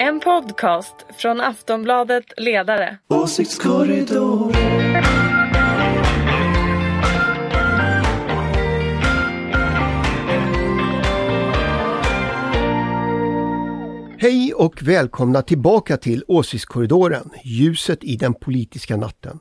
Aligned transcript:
En 0.00 0.20
podcast 0.20 1.06
från 1.16 1.40
Aftonbladet 1.40 2.24
Ledare. 2.36 2.98
Åsiktskorridoren. 3.08 5.02
Hej 14.18 14.54
och 14.54 14.82
välkomna 14.82 15.42
tillbaka 15.42 15.96
till 15.96 16.24
Åsiktskorridoren, 16.28 17.30
ljuset 17.44 18.04
i 18.04 18.16
den 18.16 18.34
politiska 18.34 18.96
natten. 18.96 19.38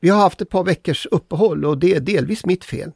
Vi 0.00 0.08
har 0.08 0.20
haft 0.20 0.40
ett 0.40 0.50
par 0.50 0.64
veckors 0.64 1.06
uppehåll 1.10 1.64
och 1.64 1.78
det 1.78 1.94
är 1.94 2.00
delvis 2.00 2.46
mitt 2.46 2.64
fel. 2.64 2.92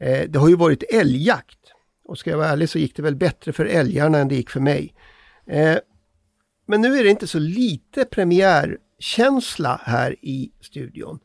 Eh, 0.00 0.28
det 0.28 0.38
har 0.38 0.48
ju 0.48 0.56
varit 0.56 0.82
älgjakt 0.92 1.58
och 2.04 2.18
ska 2.18 2.30
jag 2.30 2.38
vara 2.38 2.48
ärlig 2.48 2.68
så 2.68 2.78
gick 2.78 2.96
det 2.96 3.02
väl 3.02 3.16
bättre 3.16 3.52
för 3.52 3.64
älgarna 3.64 4.18
än 4.18 4.28
det 4.28 4.34
gick 4.34 4.50
för 4.50 4.60
mig. 4.60 4.94
Men 6.70 6.80
nu 6.80 6.98
är 6.98 7.04
det 7.04 7.10
inte 7.10 7.26
så 7.26 7.38
lite 7.38 8.04
premiärkänsla 8.04 9.80
här 9.84 10.16
i 10.20 10.52
studion. 10.60 11.18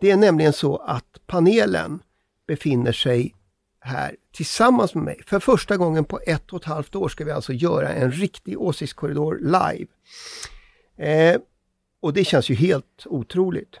Det 0.00 0.10
är 0.10 0.16
nämligen 0.16 0.52
så 0.52 0.76
att 0.76 1.26
panelen 1.26 2.02
befinner 2.46 2.92
sig 2.92 3.34
här 3.80 4.16
tillsammans 4.32 4.94
med 4.94 5.04
mig. 5.04 5.22
För 5.26 5.40
första 5.40 5.76
gången 5.76 6.04
på 6.04 6.20
ett 6.26 6.52
och 6.52 6.60
ett 6.60 6.66
halvt 6.66 6.94
år 6.94 7.08
ska 7.08 7.24
vi 7.24 7.30
alltså 7.30 7.52
göra 7.52 7.88
en 7.88 8.12
riktig 8.12 8.60
åsiktskorridor 8.60 9.38
live. 9.38 9.86
Eh, 10.96 11.40
och 12.00 12.12
det 12.12 12.24
känns 12.24 12.50
ju 12.50 12.54
helt 12.54 13.06
otroligt. 13.06 13.80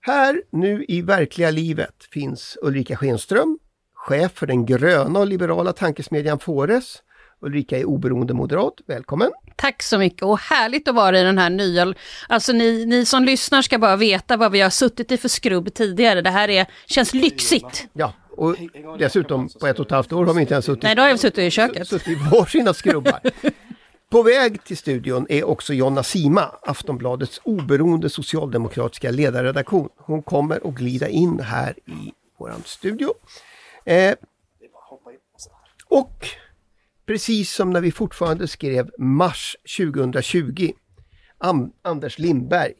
Här 0.00 0.42
nu 0.50 0.84
i 0.88 1.02
verkliga 1.02 1.50
livet 1.50 2.04
finns 2.12 2.58
Ulrika 2.62 2.96
Schenström, 2.96 3.58
chef 3.94 4.32
för 4.32 4.46
den 4.46 4.66
gröna 4.66 5.20
och 5.20 5.26
liberala 5.26 5.72
tankesmedjan 5.72 6.38
Fores. 6.38 7.02
Ulrika 7.40 7.78
är 7.78 7.84
oberoende 7.84 8.34
moderat, 8.34 8.74
välkommen! 8.86 9.30
Tack 9.56 9.82
så 9.82 9.98
mycket 9.98 10.22
och 10.22 10.38
härligt 10.38 10.88
att 10.88 10.94
vara 10.94 11.20
i 11.20 11.22
den 11.22 11.38
här 11.38 11.50
nya, 11.50 11.94
alltså 12.28 12.52
ni, 12.52 12.86
ni 12.86 13.04
som 13.06 13.24
lyssnar 13.24 13.62
ska 13.62 13.78
bara 13.78 13.96
veta 13.96 14.36
vad 14.36 14.52
vi 14.52 14.60
har 14.60 14.70
suttit 14.70 15.12
i 15.12 15.16
för 15.16 15.28
skrubb 15.28 15.74
tidigare. 15.74 16.22
Det 16.22 16.30
här 16.30 16.48
är, 16.48 16.66
känns 16.86 17.14
lyxigt. 17.14 17.88
Ja, 17.92 18.12
och 18.30 18.56
dessutom 18.98 19.48
på 19.60 19.66
ett 19.66 19.78
och 19.78 19.86
ett 19.86 19.92
halvt 19.92 20.12
år 20.12 20.26
har 20.26 20.34
vi 20.34 20.40
inte 20.40 20.54
ens 20.54 20.64
suttit, 20.64 20.82
Nej, 20.82 20.94
då 20.94 21.02
har 21.02 21.08
jag 21.08 21.20
suttit 21.20 21.38
i 21.38 21.50
köket. 21.50 21.88
suttit 21.88 22.08
i 22.08 22.14
varsina 22.32 22.74
skrubbar. 22.74 23.20
På 24.10 24.22
väg 24.22 24.64
till 24.64 24.76
studion 24.76 25.26
är 25.28 25.44
också 25.44 25.74
Jonna 25.74 26.02
Sima, 26.02 26.54
Aftonbladets 26.62 27.40
oberoende 27.44 28.10
socialdemokratiska 28.10 29.10
ledarredaktion. 29.10 29.88
Hon 29.96 30.22
kommer 30.22 30.68
att 30.68 30.74
glida 30.74 31.08
in 31.08 31.40
här 31.40 31.74
i 31.86 32.12
våran 32.38 32.62
studio. 32.64 33.14
Eh, 33.84 34.14
och 35.88 36.28
precis 37.08 37.54
som 37.54 37.70
när 37.70 37.80
vi 37.80 37.92
fortfarande 37.92 38.48
skrev 38.48 38.90
mars 38.98 39.56
2020, 39.78 40.72
Am 41.38 41.72
Anders 41.82 42.18
Lindberg, 42.18 42.72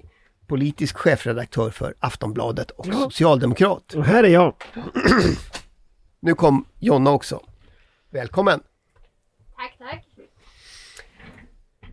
politisk 0.46 0.96
chefredaktör 0.96 1.70
för 1.70 1.94
Aftonbladet 1.98 2.70
och 2.70 2.86
socialdemokrat. 2.86 3.94
Och 3.94 4.04
här 4.04 4.24
är 4.24 4.28
jag. 4.28 4.54
Nu 6.20 6.34
kom 6.34 6.64
Jonna 6.78 7.10
också. 7.10 7.42
Välkommen! 8.10 8.60
Tack, 9.56 9.78
tack. 9.78 10.06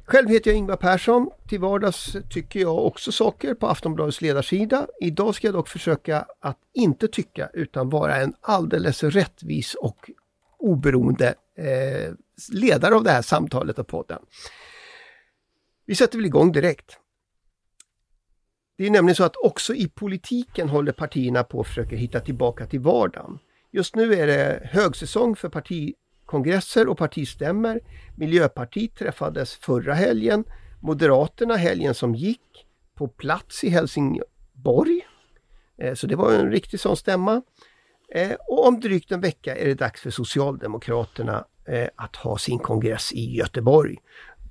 Själv 0.06 0.30
heter 0.30 0.52
jag 0.52 0.58
Ingvar 0.58 0.78
Persson. 0.78 1.30
Till 1.48 1.60
vardags 1.60 2.16
tycker 2.30 2.60
jag 2.60 2.86
också 2.86 3.12
saker 3.12 3.54
på 3.54 3.68
Aftonbladets 3.68 4.22
ledarsida. 4.22 4.88
Idag 5.02 5.36
ska 5.36 5.48
jag 5.48 5.54
dock 5.54 5.68
försöka 5.68 6.26
att 6.40 6.60
inte 6.74 7.08
tycka 7.08 7.50
utan 7.54 7.90
vara 7.90 8.16
en 8.16 8.34
alldeles 8.42 9.04
rättvis 9.04 9.74
och 9.74 10.10
oberoende 10.58 11.36
eh, 11.58 12.14
ledare 12.52 12.96
av 12.96 13.04
det 13.04 13.12
här 13.12 13.22
samtalet 13.22 13.80
och 13.80 13.88
podden. 13.88 14.20
Vi 15.86 15.96
sätter 15.96 16.18
väl 16.18 16.26
igång 16.26 16.52
direkt. 16.52 17.00
Det 18.78 18.86
är 18.86 18.90
nämligen 18.90 19.16
så 19.16 19.24
att 19.24 19.36
också 19.36 19.74
i 19.74 19.88
politiken 19.88 20.70
håller 20.70 20.92
partierna 20.92 21.44
på 21.44 21.62
att 21.62 21.68
försöka 21.68 21.96
hitta 21.96 22.20
tillbaka 22.20 22.66
till 22.66 22.80
vardagen. 22.80 23.40
Just 23.72 23.96
nu 23.96 24.14
är 24.14 24.28
det 24.28 24.70
högsäsong 24.72 25.36
för 25.36 25.50
partikongresser 25.50 26.88
och 26.88 26.98
partistämmer. 26.98 27.80
Miljöpartiet 28.18 28.96
träffades 28.96 29.56
förra 29.56 29.94
helgen. 29.94 30.44
Moderaterna 30.82 31.56
helgen 31.56 31.94
som 31.94 32.16
gick 32.16 32.66
på 32.96 33.08
plats 33.08 33.64
i 33.64 33.70
Helsingborg. 33.70 35.08
Eh, 35.78 35.94
så 35.94 36.08
det 36.08 36.16
var 36.16 36.34
en 36.34 36.52
riktig 36.52 36.80
sån 36.80 36.98
stämma. 36.98 37.42
Eh, 38.10 38.32
och 38.48 38.68
om 38.68 38.80
drygt 38.80 39.12
en 39.12 39.22
vecka 39.22 39.56
är 39.56 39.66
det 39.66 39.74
dags 39.74 40.02
för 40.02 40.10
Socialdemokraterna 40.10 41.46
Eh, 41.68 41.88
att 41.96 42.16
ha 42.16 42.38
sin 42.38 42.60
kongress 42.60 43.14
i 43.14 43.36
Göteborg. 43.36 43.98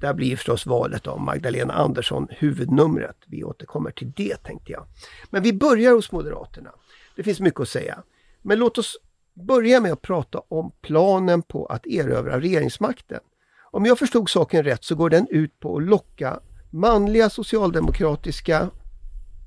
Där 0.00 0.14
blir 0.14 0.36
förstås 0.36 0.66
valet 0.66 1.06
av 1.06 1.20
Magdalena 1.20 1.74
Andersson 1.74 2.28
huvudnumret. 2.30 3.16
Vi 3.26 3.44
återkommer 3.44 3.90
till 3.90 4.12
det 4.16 4.36
tänkte 4.36 4.72
jag. 4.72 4.86
Men 5.30 5.42
vi 5.42 5.52
börjar 5.52 5.92
hos 5.92 6.12
Moderaterna. 6.12 6.70
Det 7.16 7.22
finns 7.22 7.40
mycket 7.40 7.60
att 7.60 7.68
säga. 7.68 8.02
Men 8.42 8.58
låt 8.58 8.78
oss 8.78 8.96
börja 9.34 9.80
med 9.80 9.92
att 9.92 10.02
prata 10.02 10.42
om 10.48 10.72
planen 10.82 11.42
på 11.42 11.66
att 11.66 11.86
erövra 11.86 12.40
regeringsmakten. 12.40 13.20
Om 13.70 13.86
jag 13.86 13.98
förstod 13.98 14.30
saken 14.30 14.64
rätt 14.64 14.84
så 14.84 14.94
går 14.94 15.10
den 15.10 15.26
ut 15.30 15.60
på 15.60 15.76
att 15.76 15.82
locka 15.82 16.40
manliga 16.70 17.30
socialdemokratiska 17.30 18.70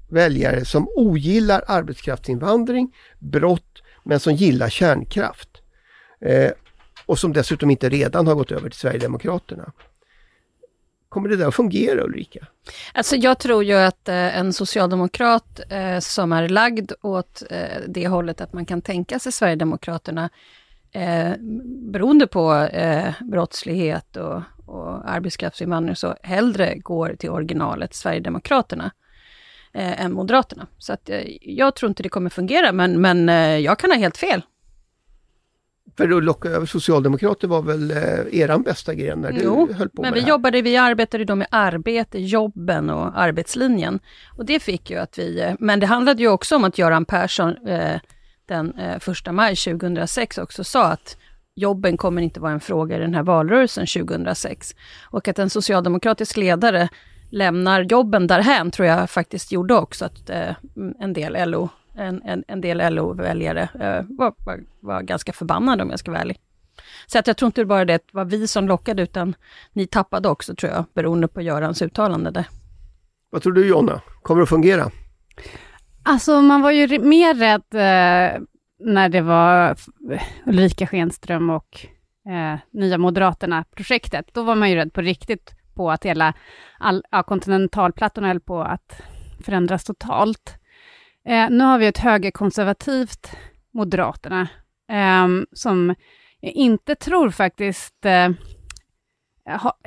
väljare 0.10 0.66
som 0.66 0.88
ogillar 0.96 1.64
arbetskraftsinvandring, 1.68 2.96
brott, 3.20 3.84
men 4.04 4.20
som 4.20 4.34
gillar 4.34 4.70
kärnkraft. 4.70 5.50
Eh, 6.22 6.52
och 7.08 7.20
som 7.20 7.34
dessutom 7.34 7.70
inte 7.70 7.90
redan 7.90 8.28
har 8.28 8.36
gått 8.36 8.52
över 8.52 8.70
till 8.70 8.80
Sverigedemokraterna. 8.80 9.72
Kommer 11.10 11.30
det 11.30 11.36
där 11.36 11.48
att 11.48 11.56
fungera 11.56 12.04
Ulrika? 12.04 12.48
Alltså 12.94 13.16
jag 13.16 13.40
tror 13.40 13.64
ju 13.64 13.74
att 13.74 14.10
eh, 14.10 14.38
en 14.38 14.54
socialdemokrat 14.54 15.60
eh, 15.70 16.00
som 16.00 16.34
är 16.34 16.50
lagd 16.50 16.92
åt 17.02 17.44
eh, 17.50 17.82
det 17.88 18.08
hållet 18.08 18.42
att 18.42 18.54
man 18.54 18.66
kan 18.66 18.82
tänka 18.82 19.20
sig 19.20 19.32
Sverigedemokraterna, 19.32 20.30
eh, 20.92 21.32
beroende 21.92 22.28
på 22.28 22.54
eh, 22.54 23.14
brottslighet 23.32 24.16
och, 24.16 24.42
och 24.66 25.10
arbetskraftsinvandring, 25.10 25.96
så 25.96 26.16
hellre 26.24 26.76
går 26.78 27.16
till 27.20 27.30
originalet 27.30 27.94
Sverigedemokraterna 27.94 28.92
eh, 29.74 30.02
än 30.02 30.14
Moderaterna. 30.14 30.68
Så 30.78 30.94
att, 30.94 31.10
eh, 31.10 31.22
jag 31.42 31.76
tror 31.76 31.90
inte 31.90 32.04
det 32.04 32.10
kommer 32.10 32.30
fungera, 32.30 32.72
men, 32.72 33.02
men 33.02 33.30
eh, 33.30 33.58
jag 33.58 33.80
kan 33.80 33.92
ha 33.92 33.98
helt 33.98 34.18
fel. 34.18 34.42
För 35.98 36.18
att 36.18 36.24
locka 36.24 36.50
över 36.50 36.66
socialdemokrater 36.66 37.48
var 37.48 37.62
väl 37.62 37.92
eh, 37.92 38.40
eran 38.40 38.62
bästa 38.62 38.94
gren 38.94 39.22
när 39.22 39.32
du 39.32 39.40
Jo, 39.44 39.74
höll 39.74 39.90
på 39.90 40.02
men 40.02 40.12
med 40.12 40.14
vi 40.14 40.20
det 40.20 40.24
här? 40.26 40.30
jobbade, 40.30 40.62
vi 40.62 40.78
arbetade 40.78 41.26
då 41.26 41.36
med 41.36 41.48
arbete, 41.52 42.20
jobben 42.20 42.90
och 42.90 43.20
arbetslinjen. 43.20 44.00
Och 44.38 44.46
det 44.46 44.60
fick 44.60 44.90
ju 44.90 44.98
att 44.98 45.18
vi, 45.18 45.42
eh, 45.42 45.54
men 45.60 45.80
det 45.80 45.86
handlade 45.86 46.22
ju 46.22 46.28
också 46.30 46.56
om 46.56 46.64
att 46.64 46.78
Göran 46.78 47.06
Persson 47.06 47.68
eh, 47.68 48.00
den 48.46 48.74
eh, 48.80 49.00
första 49.00 49.32
maj 49.32 49.56
2006 49.56 50.38
också 50.38 50.64
sa 50.64 50.86
att 50.86 51.18
jobben 51.56 51.98
kommer 51.98 52.22
inte 52.22 52.40
vara 52.40 52.52
en 52.52 52.60
fråga 52.60 52.98
i 52.98 53.00
den 53.00 53.14
här 53.14 53.24
valrörelsen 53.24 53.86
2006. 53.88 54.76
Och 55.12 55.28
att 55.28 55.40
en 55.40 55.50
socialdemokratisk 55.50 56.38
ledare 56.38 56.90
lämnar 57.30 57.82
jobben 57.82 58.28
därhän 58.28 58.72
tror 58.72 58.88
jag 58.88 59.10
faktiskt 59.10 59.52
gjorde 59.52 59.74
också 59.74 60.06
att 60.06 60.30
eh, 60.30 60.56
en 61.00 61.14
del 61.14 61.50
LO 61.52 61.70
en, 61.98 62.22
en, 62.22 62.44
en 62.48 62.62
del 62.62 62.96
LO-väljare 62.96 63.62
eh, 63.62 64.06
var, 64.18 64.34
var, 64.38 64.60
var 64.80 65.02
ganska 65.02 65.34
förbannade 65.34 65.84
om 65.84 65.90
jag 65.90 66.00
ska 66.00 66.12
vara 66.12 66.22
ärlig. 66.22 66.40
Så 67.08 67.20
att 67.20 67.28
jag 67.28 67.38
tror 67.38 67.48
inte 67.48 67.66
bara 67.66 67.86
det 67.86 68.02
var 68.12 68.26
vi 68.26 68.48
som 68.48 68.68
lockade, 68.68 69.04
utan 69.04 69.36
ni 69.74 69.88
tappade 69.88 70.30
också 70.30 70.56
tror 70.56 70.72
jag, 70.72 70.86
beroende 70.94 71.28
på 71.28 71.42
Görans 71.42 71.82
uttalande 71.82 72.32
där. 72.32 72.48
Vad 73.30 73.42
tror 73.42 73.54
du 73.54 73.68
Jonna? 73.68 74.02
Kommer 74.22 74.40
det 74.40 74.44
att 74.44 74.50
fungera? 74.50 74.92
Alltså 76.04 76.42
man 76.42 76.62
var 76.62 76.72
ju 76.72 77.00
mer 77.00 77.34
rädd 77.34 77.64
eh, 77.74 78.42
när 78.80 79.10
det 79.10 79.22
var 79.22 79.76
Ulrika 80.46 80.88
Schenström 80.88 81.50
och 81.50 81.86
eh, 82.30 82.60
Nya 82.72 82.98
Moderaterna-projektet. 82.98 84.26
Då 84.34 84.44
var 84.44 84.56
man 84.56 84.70
ju 84.70 84.76
rädd 84.76 84.94
på 84.94 85.02
riktigt 85.02 85.54
på 85.74 85.92
att 85.92 86.06
hela 86.06 86.34
all, 86.80 87.04
ja, 87.12 87.24
kontinentalplattan 87.24 88.24
höll 88.24 88.40
på 88.40 88.62
att 88.62 89.02
förändras 89.46 89.84
totalt. 89.84 90.58
Eh, 91.28 91.50
nu 91.50 91.64
har 91.64 91.80
vi 91.80 91.88
ett 91.88 91.98
högerkonservativt 91.98 93.32
Moderaterna 93.74 94.48
eh, 94.92 95.28
som 95.52 95.96
jag 96.40 96.54
inte 96.54 96.96
tror 96.96 97.30
faktiskt 97.30 98.06
eh, 98.06 98.30
ha, 99.62 99.78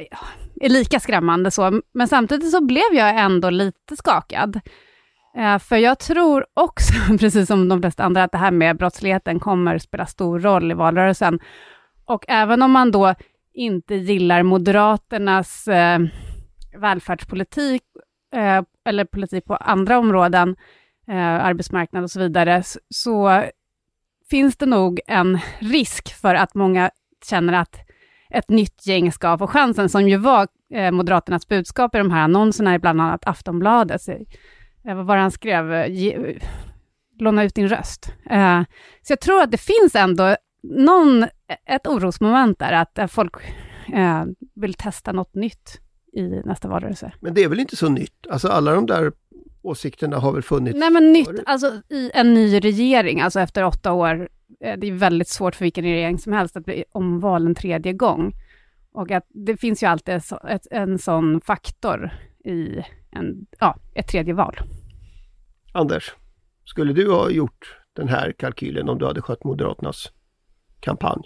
är 0.61 0.69
lika 0.69 1.01
skrämmande 1.01 1.51
så, 1.51 1.81
men 1.93 2.09
samtidigt 2.09 2.51
så 2.51 2.65
blev 2.65 2.93
jag 2.93 3.21
ändå 3.21 3.51
lite 3.51 3.97
skakad. 3.97 4.61
Eh, 5.37 5.59
För 5.59 5.77
jag 5.77 5.99
tror 5.99 6.47
också, 6.55 6.93
precis 7.19 7.47
som 7.47 7.69
de 7.69 7.81
flesta 7.81 8.05
andra, 8.05 8.25
att 8.25 8.33
det 8.33 8.39
här 8.39 8.51
med 8.51 8.77
brottsligheten 8.77 9.41
kommer 9.41 9.79
spela 9.79 10.07
stor 10.07 10.41
roll 10.41 10.71
i 10.71 10.75
valrörelsen. 10.75 11.41
Och 12.05 12.25
även 12.29 12.63
om 12.63 12.71
man 12.71 12.91
då 12.91 13.15
inte 13.55 13.95
gillar 13.95 14.43
Moderaternas 14.43 15.69
eh, 15.69 16.01
välfärdspolitik, 16.79 17.83
eh, 18.35 18.63
eller 18.85 19.05
politik 19.05 19.45
på 19.45 19.57
andra 19.57 19.99
områden, 19.99 20.57
eh, 21.11 21.45
arbetsmarknad 21.45 22.03
och 22.05 22.11
så 22.11 22.21
vidare, 22.21 22.63
så 22.95 23.45
finns 24.31 24.57
det 24.57 24.67
nog 24.67 25.01
en 25.07 25.39
risk 25.59 26.15
för 26.15 26.35
att 26.35 26.55
många 26.55 26.91
känner 27.25 27.53
att 27.53 27.77
ett 28.31 28.49
nytt 28.49 28.87
gäng 28.87 29.13
ska 29.13 29.39
få 29.39 29.47
chansen, 29.47 29.89
som 29.89 30.09
ju 30.09 30.17
var 30.17 30.49
eh, 30.75 30.91
Moderaternas 30.91 31.49
budskap 31.49 31.95
i 31.95 31.99
de 31.99 32.11
här 32.11 32.23
annonserna 32.23 32.75
i 32.75 32.79
bland 32.79 33.01
annat 33.01 33.27
Aftonbladet. 33.27 34.03
Så, 34.03 34.13
eh, 34.13 34.97
vad 34.97 35.07
var 35.07 35.17
det 35.17 35.23
han 35.23 35.31
skrev? 35.31 35.89
Ge, 35.89 36.39
låna 37.19 37.45
ut 37.45 37.55
din 37.55 37.69
röst. 37.69 38.13
Eh, 38.31 38.63
så 39.03 39.13
jag 39.13 39.21
tror 39.21 39.43
att 39.43 39.51
det 39.51 39.61
finns 39.61 39.95
ändå 39.95 40.37
någon, 40.63 41.27
ett 41.67 41.87
orosmoment 41.87 42.59
där, 42.59 42.73
att 42.73 42.99
eh, 42.99 43.07
folk 43.07 43.35
eh, 43.93 44.25
vill 44.55 44.75
testa 44.75 45.13
något 45.13 45.35
nytt 45.35 45.81
i 46.13 46.23
nästa 46.23 46.69
valrörelse. 46.69 47.13
Men 47.21 47.35
det 47.35 47.45
är 47.45 47.49
väl 47.49 47.61
inte 47.61 47.77
så 47.77 47.89
nytt? 47.89 48.27
Alltså 48.31 48.49
alla 48.49 48.75
de 48.75 48.87
där 48.87 49.13
åsikterna 49.63 50.19
har 50.19 50.33
väl 50.33 50.43
funnits 50.43 50.79
Nej 50.79 50.91
men 50.91 51.13
nytt, 51.13 51.27
förut. 51.27 51.43
alltså 51.47 51.83
i 51.89 52.11
en 52.15 52.35
ny 52.35 52.59
regering, 52.61 53.21
alltså 53.21 53.41
efter 53.41 53.65
åtta 53.65 53.93
år, 53.93 54.29
eh, 54.61 54.79
det 54.79 54.87
är 54.87 54.93
väldigt 54.93 55.29
svårt 55.29 55.55
för 55.55 55.65
vilken 55.65 55.85
regering 55.85 56.19
som 56.19 56.33
helst 56.33 56.57
att 56.57 56.65
bli 56.65 56.85
omvald 56.93 57.47
en 57.47 57.55
tredje 57.55 57.93
gång. 57.93 58.33
Och 58.93 59.11
att 59.11 59.27
det 59.29 59.57
finns 59.57 59.83
ju 59.83 59.87
alltid 59.87 60.15
ett, 60.15 60.33
ett, 60.49 60.67
en 60.71 60.99
sån 60.99 61.41
faktor 61.41 62.11
i 62.45 62.85
en, 63.11 63.47
ja, 63.59 63.77
ett 63.95 64.09
tredje 64.09 64.35
val. 64.35 64.57
Anders, 65.73 66.15
skulle 66.65 66.93
du 66.93 67.11
ha 67.11 67.31
gjort 67.31 67.77
den 67.93 68.09
här 68.09 68.33
kalkylen 68.39 68.89
om 68.89 68.99
du 68.99 69.07
hade 69.07 69.23
skött 69.23 69.45
Moderaternas 69.45 70.13
kampanj? 70.81 71.23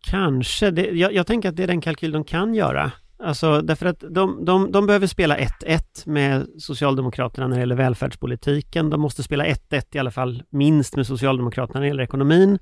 Kanske. 0.00 0.70
Det, 0.70 0.82
jag, 0.82 1.12
jag 1.12 1.26
tänker 1.26 1.48
att 1.48 1.56
det 1.56 1.62
är 1.62 1.66
den 1.66 1.80
kalkyl 1.80 2.12
de 2.12 2.24
kan 2.24 2.54
göra. 2.54 2.92
Alltså 3.22 3.60
därför 3.60 3.86
att 3.86 4.04
de, 4.10 4.44
de, 4.44 4.72
de 4.72 4.86
behöver 4.86 5.06
spela 5.06 5.38
1-1 5.38 5.80
med 6.04 6.46
Socialdemokraterna 6.58 7.46
när 7.46 7.56
det 7.56 7.60
gäller 7.60 7.76
välfärdspolitiken. 7.76 8.90
De 8.90 9.00
måste 9.00 9.22
spela 9.22 9.46
1-1 9.46 9.82
i 9.92 9.98
alla 9.98 10.10
fall 10.10 10.42
minst 10.50 10.96
med 10.96 11.06
Socialdemokraterna 11.06 11.80
när 11.80 11.80
det 11.80 11.88
gäller 11.88 12.02
ekonomin. 12.02 12.58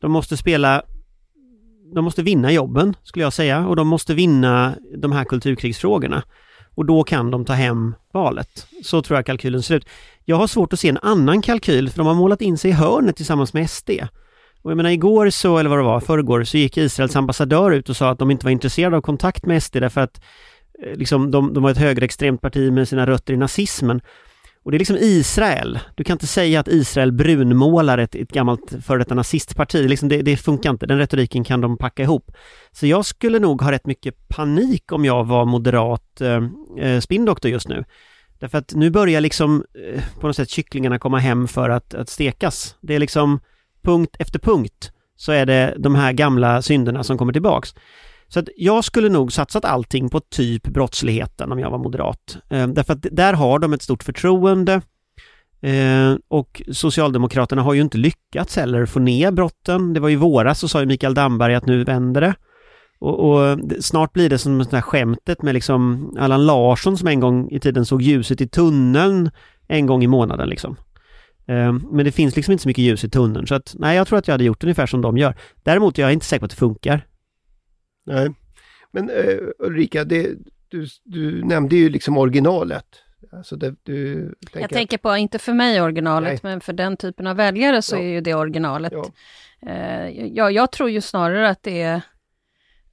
De 0.00 0.12
måste 0.12 0.36
spela 0.36 0.82
de 1.94 2.04
måste 2.04 2.22
vinna 2.22 2.52
jobben, 2.52 2.96
skulle 3.02 3.22
jag 3.22 3.32
säga, 3.32 3.66
och 3.66 3.76
de 3.76 3.88
måste 3.88 4.14
vinna 4.14 4.74
de 4.96 5.12
här 5.12 5.24
kulturkrigsfrågorna. 5.24 6.22
Och 6.74 6.86
då 6.86 7.04
kan 7.04 7.30
de 7.30 7.44
ta 7.44 7.52
hem 7.52 7.94
valet. 8.12 8.66
Så 8.84 9.02
tror 9.02 9.18
jag 9.18 9.26
kalkylen 9.26 9.62
ser 9.62 9.76
ut. 9.76 9.88
Jag 10.24 10.36
har 10.36 10.46
svårt 10.46 10.72
att 10.72 10.80
se 10.80 10.88
en 10.88 10.98
annan 11.02 11.42
kalkyl, 11.42 11.90
för 11.90 11.98
de 11.98 12.06
har 12.06 12.14
målat 12.14 12.42
in 12.42 12.58
sig 12.58 12.70
i 12.70 12.74
hörnet 12.74 13.16
tillsammans 13.16 13.52
med 13.52 13.70
SD. 13.70 13.90
Och 14.64 14.70
jag 14.70 14.76
menar 14.76 14.90
igår 14.90 15.30
så, 15.30 15.58
eller 15.58 15.70
vad 15.70 15.78
det 15.78 15.82
var, 15.82 16.00
förrgår, 16.00 16.44
så 16.44 16.58
gick 16.58 16.76
Israels 16.76 17.16
ambassadör 17.16 17.70
ut 17.70 17.88
och 17.88 17.96
sa 17.96 18.10
att 18.10 18.18
de 18.18 18.30
inte 18.30 18.46
var 18.46 18.50
intresserade 18.50 18.96
av 18.96 19.00
kontakt 19.00 19.46
med 19.46 19.62
SD 19.62 19.76
därför 19.80 20.00
att 20.00 20.20
eh, 20.84 20.96
liksom, 20.96 21.30
de, 21.30 21.54
de 21.54 21.62
var 21.62 21.70
ett 21.70 21.78
högerextremt 21.78 22.40
parti 22.40 22.72
med 22.72 22.88
sina 22.88 23.06
rötter 23.06 23.34
i 23.34 23.36
nazismen. 23.36 24.00
Och 24.62 24.70
det 24.70 24.76
är 24.76 24.78
liksom 24.78 24.96
Israel. 24.96 25.78
Du 25.94 26.04
kan 26.04 26.14
inte 26.14 26.26
säga 26.26 26.60
att 26.60 26.68
Israel 26.68 27.12
brunmålar 27.12 27.98
ett, 27.98 28.14
ett 28.14 28.32
gammalt 28.32 28.74
före 28.84 28.98
detta 28.98 29.14
nazistparti. 29.14 29.88
Liksom 29.88 30.08
det, 30.08 30.22
det, 30.22 30.36
funkar 30.36 30.70
inte. 30.70 30.86
Den 30.86 30.98
retoriken 30.98 31.44
kan 31.44 31.60
de 31.60 31.78
packa 31.78 32.02
ihop. 32.02 32.30
Så 32.72 32.86
jag 32.86 33.06
skulle 33.06 33.38
nog 33.38 33.62
ha 33.62 33.72
rätt 33.72 33.86
mycket 33.86 34.28
panik 34.28 34.92
om 34.92 35.04
jag 35.04 35.24
var 35.24 35.44
moderat 35.44 36.20
eh, 36.20 36.42
eh 36.78 37.00
spindoktor 37.00 37.50
just 37.50 37.68
nu. 37.68 37.84
Därför 38.38 38.58
att 38.58 38.74
nu 38.74 38.90
börjar 38.90 39.20
liksom 39.20 39.64
eh, 39.94 40.02
på 40.20 40.26
något 40.26 40.36
sätt 40.36 40.50
kycklingarna 40.50 40.98
komma 40.98 41.18
hem 41.18 41.48
för 41.48 41.70
att, 41.70 41.94
att 41.94 42.08
stekas. 42.08 42.76
Det 42.80 42.94
är 42.94 42.98
liksom 42.98 43.40
punkt 43.84 44.16
efter 44.18 44.38
punkt 44.38 44.90
så 45.16 45.32
är 45.32 45.46
det 45.46 45.74
de 45.78 45.94
här 45.94 46.12
gamla 46.12 46.62
synderna 46.62 47.04
som 47.04 47.18
kommer 47.18 47.32
tillbaks. 47.32 47.74
Så 48.28 48.40
att 48.40 48.48
jag 48.56 48.84
skulle 48.84 49.08
nog 49.08 49.32
satsat 49.32 49.64
allting 49.64 50.10
på 50.10 50.20
typ 50.20 50.62
brottsligheten 50.62 51.52
om 51.52 51.58
jag 51.58 51.70
var 51.70 51.78
moderat. 51.78 52.36
Eh, 52.50 52.66
därför 52.66 52.92
att 52.92 53.06
där 53.12 53.32
har 53.32 53.58
de 53.58 53.72
ett 53.72 53.82
stort 53.82 54.02
förtroende 54.02 54.80
eh, 55.60 56.14
och 56.28 56.62
Socialdemokraterna 56.72 57.62
har 57.62 57.74
ju 57.74 57.80
inte 57.80 57.98
lyckats 57.98 58.56
heller 58.56 58.86
få 58.86 58.98
ner 58.98 59.30
brotten. 59.30 59.92
Det 59.92 60.00
var 60.00 60.10
i 60.10 60.16
våras 60.16 60.58
så 60.58 60.68
sa 60.68 60.80
ju 60.80 60.86
Mikael 60.86 61.14
Damberg 61.14 61.54
att 61.54 61.66
nu 61.66 61.84
vänder 61.84 62.20
det. 62.20 62.34
Och, 62.98 63.30
och 63.30 63.58
snart 63.80 64.12
blir 64.12 64.30
det 64.30 64.38
som 64.38 64.58
det 64.58 64.72
här 64.72 64.80
skämtet 64.80 65.42
med 65.42 65.54
liksom 65.54 66.10
Allan 66.18 66.46
Larsson 66.46 66.96
som 66.96 67.08
en 67.08 67.20
gång 67.20 67.50
i 67.50 67.60
tiden 67.60 67.86
såg 67.86 68.02
ljuset 68.02 68.40
i 68.40 68.48
tunneln 68.48 69.30
en 69.68 69.86
gång 69.86 70.04
i 70.04 70.06
månaden 70.06 70.48
liksom. 70.48 70.76
Ehm, 71.46 71.86
men 71.90 72.04
det 72.04 72.12
finns 72.12 72.36
liksom 72.36 72.52
inte 72.52 72.62
så 72.62 72.68
mycket 72.68 72.84
ljus 72.84 73.04
i 73.04 73.10
tunneln 73.10 73.46
så 73.46 73.54
att 73.54 73.74
nej, 73.78 73.96
jag 73.96 74.06
tror 74.06 74.18
att 74.18 74.28
jag 74.28 74.32
hade 74.32 74.44
gjort 74.44 74.64
ungefär 74.64 74.86
som 74.86 75.00
de 75.00 75.18
gör. 75.18 75.34
Däremot 75.62 75.98
jag 75.98 76.08
är 76.08 76.12
inte 76.12 76.26
säker 76.26 76.40
på 76.40 76.44
att 76.44 76.50
det 76.50 76.56
funkar. 76.56 77.06
Nej, 78.06 78.30
men 78.92 79.10
uh, 79.10 79.48
Ulrika, 79.58 80.04
det, 80.04 80.30
du, 80.68 80.86
du 81.04 81.44
nämnde 81.44 81.76
ju 81.76 81.88
liksom 81.88 82.18
originalet. 82.18 82.86
Alltså 83.32 83.56
det, 83.56 83.74
du 83.82 84.14
tänker 84.40 84.60
jag 84.60 84.70
tänker 84.70 84.98
på, 84.98 85.16
inte 85.16 85.38
för 85.38 85.52
mig 85.52 85.82
originalet, 85.82 86.42
nej. 86.42 86.52
men 86.52 86.60
för 86.60 86.72
den 86.72 86.96
typen 86.96 87.26
av 87.26 87.36
väljare 87.36 87.82
så 87.82 87.96
ja. 87.96 88.00
är 88.00 88.08
ju 88.08 88.20
det 88.20 88.34
originalet. 88.34 88.92
Ja. 88.92 89.06
Uh, 89.66 90.26
ja, 90.26 90.50
jag 90.50 90.72
tror 90.72 90.90
ju 90.90 91.00
snarare 91.00 91.48
att 91.48 91.62
det 91.62 91.82
är 91.82 92.02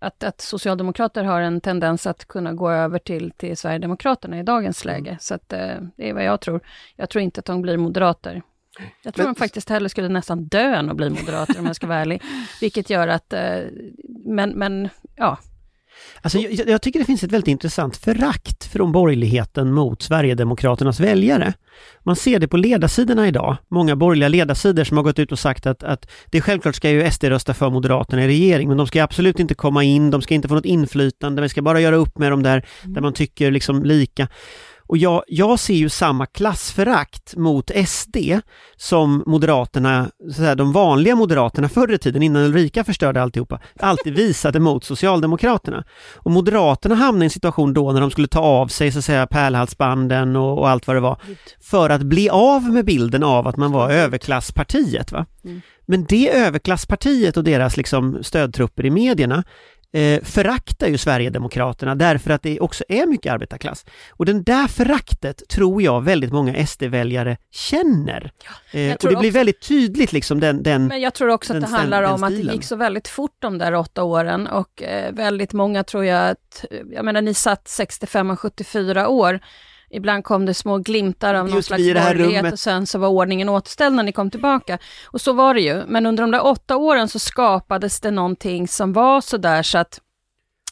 att, 0.01 0.24
att 0.24 0.42
socialdemokrater 0.42 1.24
har 1.24 1.42
en 1.42 1.62
tendens 1.62 2.07
att 2.07 2.25
kunna 2.27 2.53
gå 2.53 2.71
över 2.71 3.00
till, 3.00 3.31
till 3.31 3.57
Sverigedemokraterna 3.57 4.39
i 4.39 4.44
dagens 4.44 4.86
mm. 4.86 4.95
läge. 4.95 5.09
Mm. 5.09 5.19
Så 5.19 5.33
att, 5.33 5.53
eh, 5.53 5.75
det 5.98 6.09
är 6.09 6.13
vad 6.13 6.24
jag 6.24 6.42
tror. 6.42 6.62
Jag 6.95 7.09
tror 7.09 7.21
inte 7.21 7.39
att 7.39 7.45
de 7.45 7.62
blir 7.62 7.77
moderater. 7.77 8.42
Jag 9.03 9.13
tror 9.13 9.25
men... 9.25 9.33
de 9.33 9.39
faktiskt 9.39 9.69
hellre 9.69 9.89
skulle 9.89 10.09
nästan 10.09 10.44
dö 10.44 10.75
än 10.75 10.89
att 10.89 10.98
bli 10.98 11.09
moderater 11.09 11.59
om 11.59 11.65
jag 11.65 11.75
ska 11.75 11.88
vara 11.88 12.00
ärlig. 12.00 12.21
Vilket 12.62 12.89
gör 12.89 13.07
att, 13.07 13.33
eh, 13.33 13.59
men, 14.25 14.50
men 14.50 14.89
ja, 15.15 15.38
Alltså, 16.21 16.39
jag, 16.39 16.69
jag, 16.69 16.81
tycker 16.81 16.99
det 16.99 17.05
finns 17.05 17.23
ett 17.23 17.31
väldigt 17.31 17.47
intressant 17.47 17.97
förakt 17.97 18.65
från 18.65 18.91
borgerligheten 18.91 19.73
mot 19.73 20.01
Sverigedemokraternas 20.01 20.99
väljare. 20.99 21.53
Man 22.03 22.15
ser 22.15 22.39
det 22.39 22.47
på 22.47 22.57
ledarsidorna 22.57 23.27
idag. 23.27 23.57
Många 23.69 23.95
borgerliga 23.95 24.29
ledarsidor 24.29 24.83
som 24.83 24.97
har 24.97 25.03
gått 25.03 25.19
ut 25.19 25.31
och 25.31 25.39
sagt 25.39 25.65
att, 25.65 25.83
att 25.83 26.11
det 26.31 26.41
självklart 26.41 26.75
ska 26.75 26.89
ju 26.89 27.11
SD 27.11 27.23
rösta 27.23 27.53
för 27.53 27.69
Moderaterna 27.69 28.23
i 28.23 28.27
regering, 28.27 28.67
men 28.67 28.77
de 28.77 28.88
ska 28.88 29.03
absolut 29.03 29.39
inte 29.39 29.53
komma 29.53 29.83
in, 29.83 30.11
de 30.11 30.21
ska 30.21 30.33
inte 30.33 30.47
få 30.47 30.55
något 30.55 30.65
inflytande, 30.65 31.41
vi 31.41 31.49
ska 31.49 31.61
bara 31.61 31.79
göra 31.79 31.95
upp 31.95 32.17
med 32.17 32.31
dem 32.31 32.44
där, 32.44 32.65
mm. 32.83 32.94
där 32.94 33.01
man 33.01 33.13
tycker 33.13 33.51
liksom 33.51 33.83
lika. 33.83 34.27
Och 34.91 34.97
jag, 34.97 35.23
jag 35.27 35.59
ser 35.59 35.73
ju 35.73 35.89
samma 35.89 36.25
klassförakt 36.25 37.35
mot 37.35 37.71
SD 37.88 38.17
som 38.77 39.23
Moderaterna, 39.25 40.11
så 40.35 40.41
här, 40.41 40.55
de 40.55 40.71
vanliga 40.71 41.15
Moderaterna 41.15 41.69
förr 41.69 41.93
i 41.93 41.97
tiden, 41.97 42.23
innan 42.23 42.43
Ulrika 42.43 42.83
förstörde 42.83 43.21
alltihopa, 43.21 43.59
alltid 43.79 44.13
visade 44.13 44.59
mot 44.59 44.83
Socialdemokraterna. 44.83 45.83
Och 46.15 46.31
Moderaterna 46.31 46.95
hamnade 46.95 47.25
i 47.25 47.27
en 47.27 47.29
situation 47.29 47.73
då 47.73 47.91
när 47.91 48.01
de 48.01 48.11
skulle 48.11 48.27
ta 48.27 48.39
av 48.39 48.67
sig 48.67 48.91
så 48.91 48.99
att 48.99 49.05
säga 49.05 49.27
pärlhalsbanden 49.27 50.35
och, 50.35 50.57
och 50.57 50.69
allt 50.69 50.88
vad 50.88 50.95
det 50.95 51.01
var, 51.01 51.17
för 51.61 51.89
att 51.89 52.01
bli 52.01 52.29
av 52.29 52.63
med 52.63 52.85
bilden 52.85 53.23
av 53.23 53.47
att 53.47 53.57
man 53.57 53.71
var 53.71 53.89
överklasspartiet. 53.89 55.11
Va? 55.11 55.25
Mm. 55.44 55.61
Men 55.85 56.05
det 56.05 56.31
överklasspartiet 56.31 57.37
och 57.37 57.44
deras 57.44 57.77
liksom 57.77 58.23
stödtrupper 58.23 58.85
i 58.85 58.89
medierna 58.89 59.44
eh, 59.93 60.23
föraktar 60.23 60.88
ju 60.88 60.97
Sverigedemokraterna 60.97 61.95
därför 61.95 62.31
att 62.31 62.43
det 62.43 62.59
också 62.59 62.83
är 62.88 63.05
mycket 63.05 63.33
arbetarklass. 63.33 63.85
Och 64.09 64.25
den 64.25 64.44
där 64.44 64.68
föraktet 64.68 65.47
tror 65.49 65.81
jag 65.81 66.04
väldigt 66.04 66.31
många 66.31 66.68
SD-väljare 66.68 67.37
känner. 67.51 68.31
Eh, 68.71 68.94
och 68.94 69.09
det 69.09 69.16
blir 69.16 69.31
väldigt 69.31 69.68
tydligt 69.68 70.13
liksom 70.13 70.39
den, 70.39 70.63
den 70.63 70.87
Men 70.87 71.01
jag 71.01 71.13
tror 71.13 71.30
också 71.30 71.54
att 71.54 71.61
det 71.61 71.68
handlar 71.68 72.04
om 72.04 72.23
att 72.23 72.35
det 72.35 72.54
gick 72.54 72.63
så 72.63 72.75
väldigt 72.75 73.07
fort 73.07 73.35
de 73.39 73.57
där 73.57 73.75
åtta 73.75 74.04
åren 74.04 74.47
och 74.47 74.83
eh, 74.83 75.13
väldigt 75.13 75.54
många 75.54 75.83
tror 75.83 76.06
jag 76.06 76.30
att, 76.30 76.66
jag 76.92 77.06
menar 77.06 77.21
ni 77.21 77.33
satt 77.33 77.68
65 77.68 78.30
och 78.30 78.39
74 78.39 79.07
år 79.07 79.39
Ibland 79.94 80.24
kom 80.24 80.45
det 80.45 80.54
små 80.54 80.78
glimtar 80.78 81.33
av 81.33 81.50
någon 81.50 81.64
slags 81.64 81.83
borgerlighet 81.83 82.54
och 82.54 82.60
sen 82.60 82.88
så 82.88 83.00
var 83.00 83.07
ordningen 83.07 83.50
återställd 83.50 83.95
när 83.95 84.04
ni 84.04 84.12
kom 84.12 84.31
tillbaka. 84.31 84.78
Och 85.06 85.21
så 85.21 85.33
var 85.33 85.54
det 85.54 85.62
ju, 85.62 85.86
men 85.88 86.06
under 86.06 86.24
de 86.24 86.31
där 86.31 86.45
åtta 86.45 86.78
åren 86.78 87.07
så 87.07 87.19
skapades 87.19 88.00
det 88.00 88.12
någonting 88.12 88.68
som 88.68 88.94
var 88.94 89.21
så 89.21 89.38
där 89.38 89.64
så 89.64 89.78
att 89.78 90.00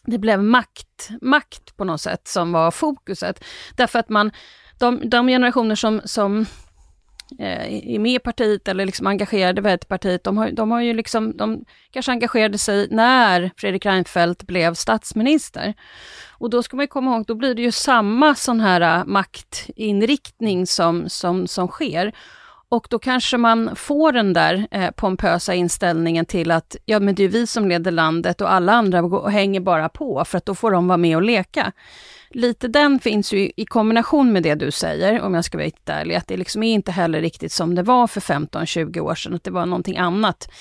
det 0.05 0.17
blev 0.17 0.43
makt, 0.43 1.09
makt 1.21 1.77
på 1.77 1.83
något 1.83 2.01
sätt 2.01 2.27
som 2.27 2.51
var 2.51 2.71
fokuset. 2.71 3.43
Därför 3.75 3.99
att 3.99 4.09
man, 4.09 4.31
de, 4.79 5.09
de 5.09 5.27
generationer 5.27 5.75
som, 5.75 6.01
som 6.05 6.45
Eh, 7.39 7.93
är 7.93 7.99
med 7.99 8.11
i 8.11 8.19
partiet 8.19 8.67
eller 8.67 8.85
liksom 8.85 9.07
engagerade 9.07 9.73
i 9.73 9.77
partiet, 9.77 10.23
de 10.23 10.37
har, 10.37 10.51
de 10.51 10.71
har 10.71 10.81
ju 10.81 10.93
liksom, 10.93 11.37
de 11.37 11.65
kanske 11.91 12.11
engagerade 12.11 12.57
sig 12.57 12.87
när 12.91 13.51
Fredrik 13.57 13.85
Reinfeldt 13.85 14.43
blev 14.43 14.73
statsminister. 14.73 15.73
Och 16.29 16.49
då 16.49 16.63
ska 16.63 16.77
man 16.77 16.87
komma 16.87 17.15
ihåg, 17.15 17.25
då 17.25 17.35
blir 17.35 17.55
det 17.55 17.61
ju 17.61 17.71
samma 17.71 18.35
sån 18.35 18.59
här 18.59 18.81
eh, 18.81 19.05
maktinriktning 19.05 20.67
som, 20.67 21.09
som, 21.09 21.47
som 21.47 21.67
sker. 21.67 22.13
Och 22.69 22.87
då 22.89 22.99
kanske 22.99 23.37
man 23.37 23.75
får 23.75 24.11
den 24.11 24.33
där 24.33 24.67
eh, 24.71 24.91
pompösa 24.91 25.53
inställningen 25.53 26.25
till 26.25 26.51
att 26.51 26.75
ja, 26.85 26.99
men 26.99 27.15
det 27.15 27.23
är 27.23 27.27
vi 27.27 27.47
som 27.47 27.67
leder 27.67 27.91
landet 27.91 28.41
och 28.41 28.53
alla 28.53 28.73
andra 28.73 29.01
går, 29.01 29.29
hänger 29.29 29.59
bara 29.59 29.89
på, 29.89 30.25
för 30.25 30.37
att 30.37 30.45
då 30.45 30.55
får 30.55 30.71
de 30.71 30.87
vara 30.87 30.97
med 30.97 31.15
och 31.15 31.23
leka. 31.23 31.71
Lite 32.29 32.67
den 32.67 32.99
finns 32.99 33.33
ju 33.33 33.51
i 33.55 33.65
kombination 33.65 34.33
med 34.33 34.43
det 34.43 34.55
du 34.55 34.71
säger, 34.71 35.21
om 35.21 35.33
jag 35.33 35.45
ska 35.45 35.57
vara 35.57 35.65
riktigt 35.65 35.89
ärlig, 35.89 36.15
att 36.15 36.27
det 36.27 36.37
liksom 36.37 36.63
är 36.63 36.73
inte 36.73 36.91
heller 36.91 37.21
riktigt 37.21 37.51
som 37.51 37.75
det 37.75 37.83
var 37.83 38.07
för 38.07 38.21
15-20 38.21 38.99
år 38.99 39.15
sedan, 39.15 39.33
att 39.33 39.43
det 39.43 39.51
var 39.51 39.65
någonting 39.65 39.97
annat 39.97 40.51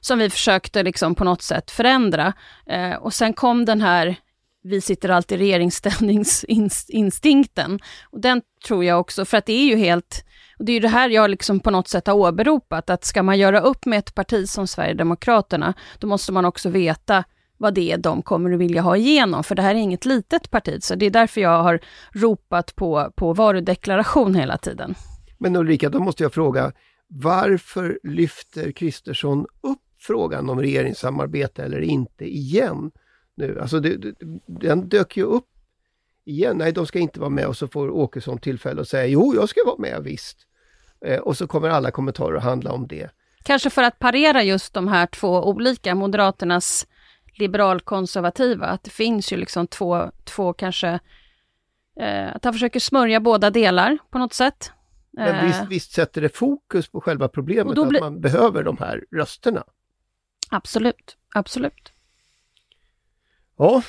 som 0.00 0.18
vi 0.18 0.30
försökte 0.30 0.82
liksom 0.82 1.14
på 1.14 1.24
något 1.24 1.42
sätt 1.42 1.70
förändra. 1.70 2.32
Eh, 2.66 2.94
och 2.94 3.14
sen 3.14 3.32
kom 3.32 3.64
den 3.64 3.80
här 3.80 4.16
vi 4.64 4.80
sitter 4.80 5.08
alltid 5.08 5.40
i 5.40 5.44
regeringsställningsinstinkten. 5.44 7.78
Och 8.10 8.20
den 8.20 8.42
tror 8.66 8.84
jag 8.84 9.00
också, 9.00 9.24
för 9.24 9.36
att 9.36 9.46
det 9.46 9.52
är 9.52 9.64
ju 9.64 9.76
helt, 9.76 10.24
och 10.58 10.64
det 10.64 10.72
är 10.72 10.74
ju 10.74 10.80
det 10.80 10.88
här 10.88 11.08
jag 11.08 11.30
liksom 11.30 11.60
på 11.60 11.70
något 11.70 11.88
sätt 11.88 12.06
har 12.06 12.14
åberopat, 12.14 12.90
att 12.90 13.04
ska 13.04 13.22
man 13.22 13.38
göra 13.38 13.60
upp 13.60 13.86
med 13.86 13.98
ett 13.98 14.14
parti 14.14 14.48
som 14.48 14.66
Sverigedemokraterna, 14.66 15.74
då 15.98 16.06
måste 16.06 16.32
man 16.32 16.44
också 16.44 16.68
veta 16.68 17.24
vad 17.58 17.74
det 17.74 17.92
är 17.92 17.98
de 17.98 18.22
kommer 18.22 18.52
att 18.52 18.60
vilja 18.60 18.82
ha 18.82 18.96
igenom, 18.96 19.44
för 19.44 19.54
det 19.54 19.62
här 19.62 19.74
är 19.74 19.78
inget 19.78 20.04
litet 20.04 20.50
parti, 20.50 20.82
så 20.82 20.94
det 20.94 21.06
är 21.06 21.10
därför 21.10 21.40
jag 21.40 21.62
har 21.62 21.80
ropat 22.12 22.76
på, 22.76 23.12
på 23.14 23.32
varudeklaration 23.32 24.34
hela 24.34 24.58
tiden. 24.58 24.94
Men 25.38 25.56
Ulrika, 25.56 25.88
då 25.88 26.00
måste 26.00 26.22
jag 26.22 26.34
fråga, 26.34 26.72
varför 27.08 27.98
lyfter 28.02 28.72
Kristersson 28.72 29.46
upp 29.60 29.78
frågan 29.98 30.50
om 30.50 30.60
regeringssamarbete 30.60 31.62
eller 31.62 31.80
inte 31.80 32.24
igen? 32.24 32.90
Nu? 33.36 33.60
Alltså 33.60 33.80
det, 33.80 33.96
det, 33.96 34.14
den 34.46 34.88
dök 34.88 35.16
ju 35.16 35.22
upp 35.22 35.48
igen. 36.24 36.56
Nej, 36.58 36.72
de 36.72 36.86
ska 36.86 36.98
inte 36.98 37.20
vara 37.20 37.30
med 37.30 37.46
och 37.46 37.56
så 37.56 37.68
får 37.68 37.90
Åkesson 37.90 38.38
tillfälle 38.38 38.80
att 38.80 38.88
säga 38.88 39.06
jo, 39.06 39.34
jag 39.34 39.48
ska 39.48 39.60
vara 39.66 39.78
med 39.78 40.02
visst. 40.02 40.38
Eh, 41.06 41.18
och 41.18 41.36
så 41.36 41.46
kommer 41.46 41.68
alla 41.68 41.90
kommentarer 41.90 42.36
att 42.36 42.42
handla 42.42 42.72
om 42.72 42.86
det. 42.86 43.10
Kanske 43.42 43.70
för 43.70 43.82
att 43.82 43.98
parera 43.98 44.42
just 44.42 44.74
de 44.74 44.88
här 44.88 45.06
två 45.06 45.48
olika, 45.48 45.94
Moderaternas 45.94 46.86
liberalkonservativa, 47.38 48.66
att 48.66 48.82
det 48.84 48.90
finns 48.90 49.32
ju 49.32 49.36
liksom 49.36 49.66
två, 49.66 50.10
två 50.24 50.52
kanske, 50.52 50.98
eh, 52.00 52.36
att 52.36 52.44
han 52.44 52.52
försöker 52.52 52.80
smörja 52.80 53.20
båda 53.20 53.50
delar 53.50 53.98
på 54.10 54.18
något 54.18 54.32
sätt. 54.34 54.72
Men 55.10 55.34
Eh, 55.34 55.44
visst, 55.46 55.62
visst 55.68 55.92
sätter 55.92 56.20
det 56.20 56.36
fokus 56.36 56.88
på 56.88 57.00
själva 57.00 57.28
problemet 57.28 57.74
blir- 57.74 57.94
att 57.98 58.00
man 58.00 58.20
behöver 58.20 58.62
de 58.62 58.78
här 58.78 59.04
rösterna. 59.12 59.64
Absolut, 60.50 61.16
absolut. 61.34 61.92
Ja. 63.58 63.82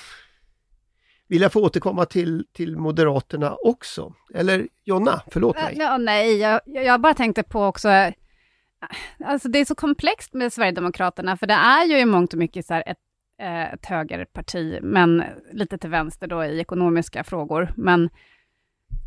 Vill 1.28 1.42
jag 1.42 1.52
få 1.54 1.62
återkomma 1.64 2.06
till, 2.06 2.46
till 2.54 2.78
Moderaterna 2.78 3.56
också? 3.56 4.14
Eller 4.34 4.68
Jonna, 4.84 5.22
förlåt 5.32 5.56
mig. 5.56 5.76
Ja, 5.78 5.98
nej, 5.98 6.38
jag, 6.38 6.62
jag 6.66 7.02
bara 7.02 7.14
tänkte 7.14 7.44
på 7.44 7.64
också, 7.66 7.90
eh, 7.90 8.14
alltså 9.26 9.48
det 9.50 9.60
är 9.60 9.66
så 9.66 9.76
komplext 9.76 10.34
med 10.34 10.54
Sverigedemokraterna, 10.54 11.38
för 11.38 11.48
det 11.48 11.54
är 11.54 11.86
ju 11.86 12.00
i 12.00 12.06
mångt 12.06 12.34
och 12.34 12.40
mycket 12.40 12.66
så 12.66 12.74
här 12.74 12.84
ett, 12.88 12.98
eh, 13.40 13.74
ett 13.74 13.86
högerparti, 13.86 14.80
men 14.82 15.24
lite 15.52 15.78
till 15.78 15.90
vänster 15.90 16.28
då 16.28 16.46
i 16.46 16.60
ekonomiska 16.60 17.24
frågor. 17.24 17.74
Men 17.78 18.10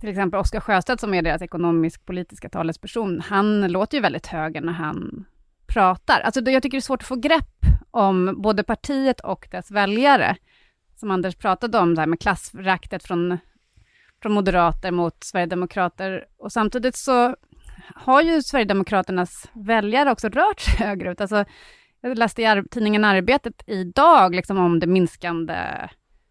till 0.01 0.09
exempel 0.09 0.41
Oskar 0.41 0.61
Sjöstedt 0.61 1.01
som 1.01 1.15
är 1.15 1.23
deras 1.23 1.43
ekonomisk-politiska 1.43 2.49
talesperson, 2.49 3.21
han 3.21 3.73
låter 3.73 3.97
ju 3.97 4.03
väldigt 4.03 4.27
höger 4.27 4.61
när 4.61 4.73
han 4.73 5.25
pratar. 5.67 6.21
Alltså 6.21 6.41
jag 6.41 6.63
tycker 6.63 6.77
det 6.77 6.79
är 6.79 6.81
svårt 6.81 7.03
att 7.03 7.09
få 7.09 7.17
grepp 7.17 7.65
om 7.91 8.35
både 8.43 8.63
partiet 8.63 9.21
och 9.21 9.49
dess 9.51 9.71
väljare. 9.71 10.37
Som 10.97 11.11
Anders 11.11 11.37
pratade 11.37 11.79
om, 11.79 11.95
det 11.95 12.01
här 12.01 12.07
med 12.07 12.21
klassföraktet 12.21 13.05
från 13.05 13.39
från 14.23 14.33
moderater 14.33 14.91
mot 14.91 15.25
sverigedemokrater. 15.25 16.25
Och 16.39 16.53
samtidigt 16.53 16.97
så 16.97 17.37
har 17.95 18.23
ju 18.23 18.43
Sverigedemokraternas 18.43 19.51
väljare 19.53 20.11
också 20.11 20.29
rört 20.29 20.61
sig 20.61 20.87
högerut. 20.87 21.21
Alltså, 21.21 21.45
jag 22.01 22.19
läste 22.19 22.43
i 22.43 22.47
ar- 22.47 22.65
tidningen 22.71 23.05
Arbetet 23.05 23.63
idag 23.67 24.35
liksom 24.35 24.59
om 24.59 24.81
det 24.81 24.87
minskande 24.87 25.57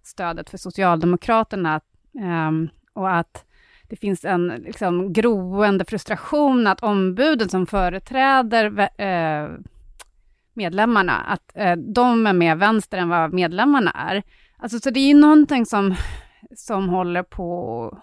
stödet 0.03 0.49
för 0.49 0.57
Socialdemokraterna 0.57 1.81
um, 2.13 2.69
och 2.93 3.15
att 3.15 3.45
det 3.89 3.95
finns 3.95 4.25
en 4.25 4.47
liksom, 4.47 5.13
groende 5.13 5.85
frustration 5.85 6.67
att 6.67 6.83
ombuden 6.83 7.49
som 7.49 7.67
företräder 7.67 8.89
eh, 9.01 9.49
medlemmarna, 10.53 11.13
att 11.13 11.51
eh, 11.55 11.75
de 11.75 12.27
är 12.27 12.33
mer 12.33 12.55
vänster 12.55 12.97
än 12.97 13.09
vad 13.09 13.33
medlemmarna 13.33 13.91
är. 13.91 14.23
Alltså, 14.57 14.79
så 14.79 14.89
det 14.89 14.99
är 14.99 15.07
ju 15.07 15.19
någonting 15.19 15.65
som 15.65 15.95
som 16.55 16.89
håller 16.89 17.23
på 17.23 17.51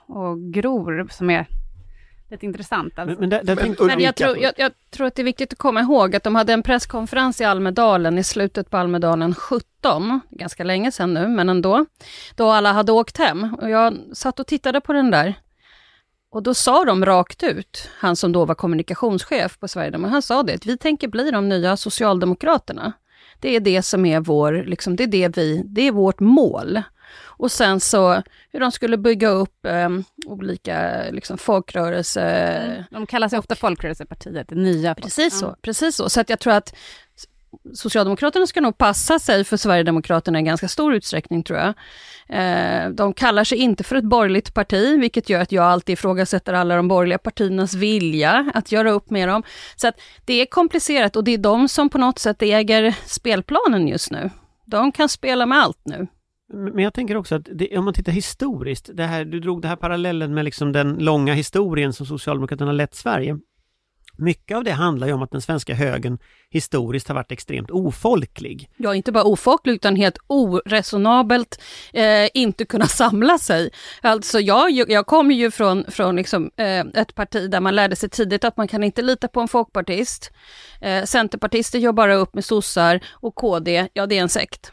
och 0.07 0.53
gror, 0.53 1.07
som 1.11 1.31
är 1.31 1.47
lite 2.31 2.47
intressant. 2.47 2.99
Alltså. 2.99 3.21
Men, 3.21 3.21
men 3.21 3.31
där, 3.31 3.57
där 3.57 3.87
Men 3.87 4.01
jag 4.01 4.17
tror, 4.17 4.39
jag, 4.39 4.53
jag 4.57 4.73
tror 4.91 5.07
att 5.07 5.15
det 5.15 5.23
är 5.23 5.25
viktigt 5.25 5.53
att 5.53 5.59
komma 5.59 5.81
ihåg 5.81 6.17
att 6.17 6.23
de 6.23 6.35
hade 6.35 6.53
en 6.53 6.63
presskonferens 6.63 7.41
i 7.41 7.45
Almedalen 7.45 8.19
i 8.19 8.25
slutet 8.25 8.71
på 8.71 8.77
Almedalen 8.77 9.35
17, 9.35 10.21
ganska 10.31 10.65
länge 10.65 10.93
sedan 10.93 11.15
nu, 11.15 11.29
men 11.29 11.49
ändå, 11.49 11.87
då 12.37 12.51
alla 12.51 12.73
hade 12.73 12.93
åkt 12.93 13.19
hem. 13.19 13.55
Och 13.55 13.71
jag 13.71 13.99
satt 14.13 14.41
och 14.41 14.47
tittade 14.47 14.81
på 14.81 14.93
den 14.93 15.11
där. 15.11 15.35
Och 16.31 16.43
då 16.43 16.55
sa 16.55 16.85
de 16.85 17.05
rakt 17.05 17.43
ut, 17.43 17.89
han 17.99 18.17
som 18.17 18.33
då 18.33 18.45
var 18.45 18.55
kommunikationschef 18.55 19.59
på 19.59 19.69
Sverigedemokraterna, 19.69 20.15
han 20.15 20.23
sa 20.23 20.43
det, 20.43 20.55
att 20.55 20.67
vi 20.67 20.79
tänker 20.79 21.09
bli 21.09 21.31
de 21.31 21.49
nya 21.49 21.77
Socialdemokraterna. 21.77 22.93
Det 23.41 23.57
är 23.57 23.61
det 23.61 23.83
som 23.83 24.07
är 24.07 24.21
vår, 24.21 24.65
liksom, 24.67 24.97
det 24.97 25.03
är 25.03 25.09
det 25.09 25.37
vi, 25.37 25.63
det 25.65 25.83
är 25.83 25.93
vårt 25.93 26.21
mål. 26.21 26.83
Och 27.37 27.53
sen 27.53 27.81
så 27.81 28.23
hur 28.53 28.61
de 28.61 28.73
skulle 28.73 28.97
bygga 28.97 29.29
upp 29.29 29.67
eh, 29.67 29.89
olika 30.27 31.05
liksom, 31.11 31.39
folkrörelser, 31.39 32.85
De 32.91 33.07
kallar 33.07 33.29
sig 33.29 33.39
ofta 33.39 33.55
Folkrörelsepartiet, 33.55 34.49
det 34.49 34.55
nya. 34.55 34.95
Precis 34.95 35.39
så, 35.39 35.57
precis 35.63 35.97
så. 35.97 36.09
Så 36.09 36.21
att 36.21 36.31
jag 36.31 36.41
tror 36.41 36.53
att 36.53 36.75
Socialdemokraterna 37.75 38.47
ska 38.47 38.61
nog 38.61 38.79
passa 38.79 39.19
sig 39.19 39.45
för 39.45 39.57
Sverigedemokraterna 39.57 40.41
i 40.41 40.43
ganska 40.43 40.69
stor 40.69 40.95
utsträckning 40.95 41.43
tror 41.43 41.59
jag. 41.59 41.75
Eh, 42.29 42.91
de 42.91 43.13
kallar 43.13 43.45
sig 43.45 43.59
inte 43.59 43.85
för 43.85 43.97
ett 43.97 44.05
borgerligt 44.05 44.55
parti, 44.55 45.01
vilket 45.01 45.29
gör 45.29 45.41
att 45.41 45.53
jag 45.53 45.65
alltid 45.65 45.93
ifrågasätter 45.93 46.53
alla 46.53 46.77
de 46.77 46.89
borgerliga 46.89 47.19
partiernas 47.19 47.75
vilja 47.75 48.51
att 48.55 48.73
göra 48.73 48.91
upp 48.91 49.11
med 49.11 49.29
dem. 49.29 49.43
Så 49.77 49.89
att 49.89 50.01
det 50.25 50.41
är 50.41 50.47
komplicerat 50.47 51.17
och 51.17 51.25
det 51.25 51.35
är 51.35 51.39
de 51.39 51.69
som 51.69 51.91
på 51.91 51.99
något 51.99 52.19
sätt 52.19 52.43
äger 52.43 52.95
spelplanen 53.07 53.89
just 53.89 54.11
nu. 54.11 54.31
De 54.65 54.93
kan 54.93 55.09
spela 55.09 55.47
med 55.47 55.59
allt 55.59 55.81
nu 55.85 56.07
men 56.55 56.79
jag 56.79 56.95
tänker 56.95 57.17
också 57.17 57.35
att 57.35 57.49
det, 57.53 57.79
om 57.79 57.85
man 57.85 57.95
tittar 57.95 58.13
historiskt, 58.13 58.91
det 58.95 59.05
här, 59.05 59.25
du 59.25 59.41
drog 59.41 59.63
det 59.63 59.69
här 59.69 59.77
parallellen 59.77 60.35
med 60.35 60.45
liksom 60.45 60.73
den 60.73 60.95
långa 60.95 61.35
historien 61.35 61.93
som 61.93 62.07
Socialdemokraterna 62.07 62.69
har 62.69 62.75
lett 62.75 62.95
Sverige. 62.95 63.39
Mycket 64.17 64.57
av 64.57 64.65
det 64.65 64.73
handlar 64.73 65.07
ju 65.07 65.13
om 65.13 65.23
att 65.23 65.31
den 65.31 65.41
svenska 65.41 65.75
högern 65.75 66.19
historiskt 66.51 67.09
har 67.09 67.15
varit 67.15 67.33
extremt 67.33 67.71
ofolklig. 67.71 68.71
Ja, 68.77 68.95
inte 68.95 69.13
bara 69.13 69.25
ofolklig 69.25 69.73
utan 69.73 69.97
helt 69.97 70.19
oresonabelt 70.27 71.61
eh, 71.93 72.29
inte 72.35 72.65
kunna 72.65 72.87
samla 72.87 73.39
sig. 73.39 73.71
Alltså 74.01 74.41
jag, 74.41 74.91
jag 74.91 75.07
kommer 75.07 75.35
ju 75.35 75.51
från, 75.51 75.85
från 75.89 76.17
liksom, 76.17 76.51
eh, 76.57 76.81
ett 76.81 77.15
parti 77.15 77.51
där 77.51 77.61
man 77.61 77.75
lärde 77.75 77.97
sig 77.97 78.09
tidigt 78.09 78.45
att 78.45 78.57
man 78.57 78.69
kan 78.69 78.85
inte 78.85 79.03
lita 79.03 79.29
på 79.29 79.41
en 79.41 79.49
folkpartist. 79.49 80.33
Eh, 80.81 81.05
centerpartister 81.05 81.79
gör 81.79 81.93
bara 81.93 82.15
upp 82.15 82.35
med 82.35 82.45
sossar 82.45 83.01
och 83.13 83.35
KD, 83.35 83.89
ja 83.93 84.07
det 84.07 84.19
är 84.19 84.23
en 84.23 84.29
sekt. 84.29 84.73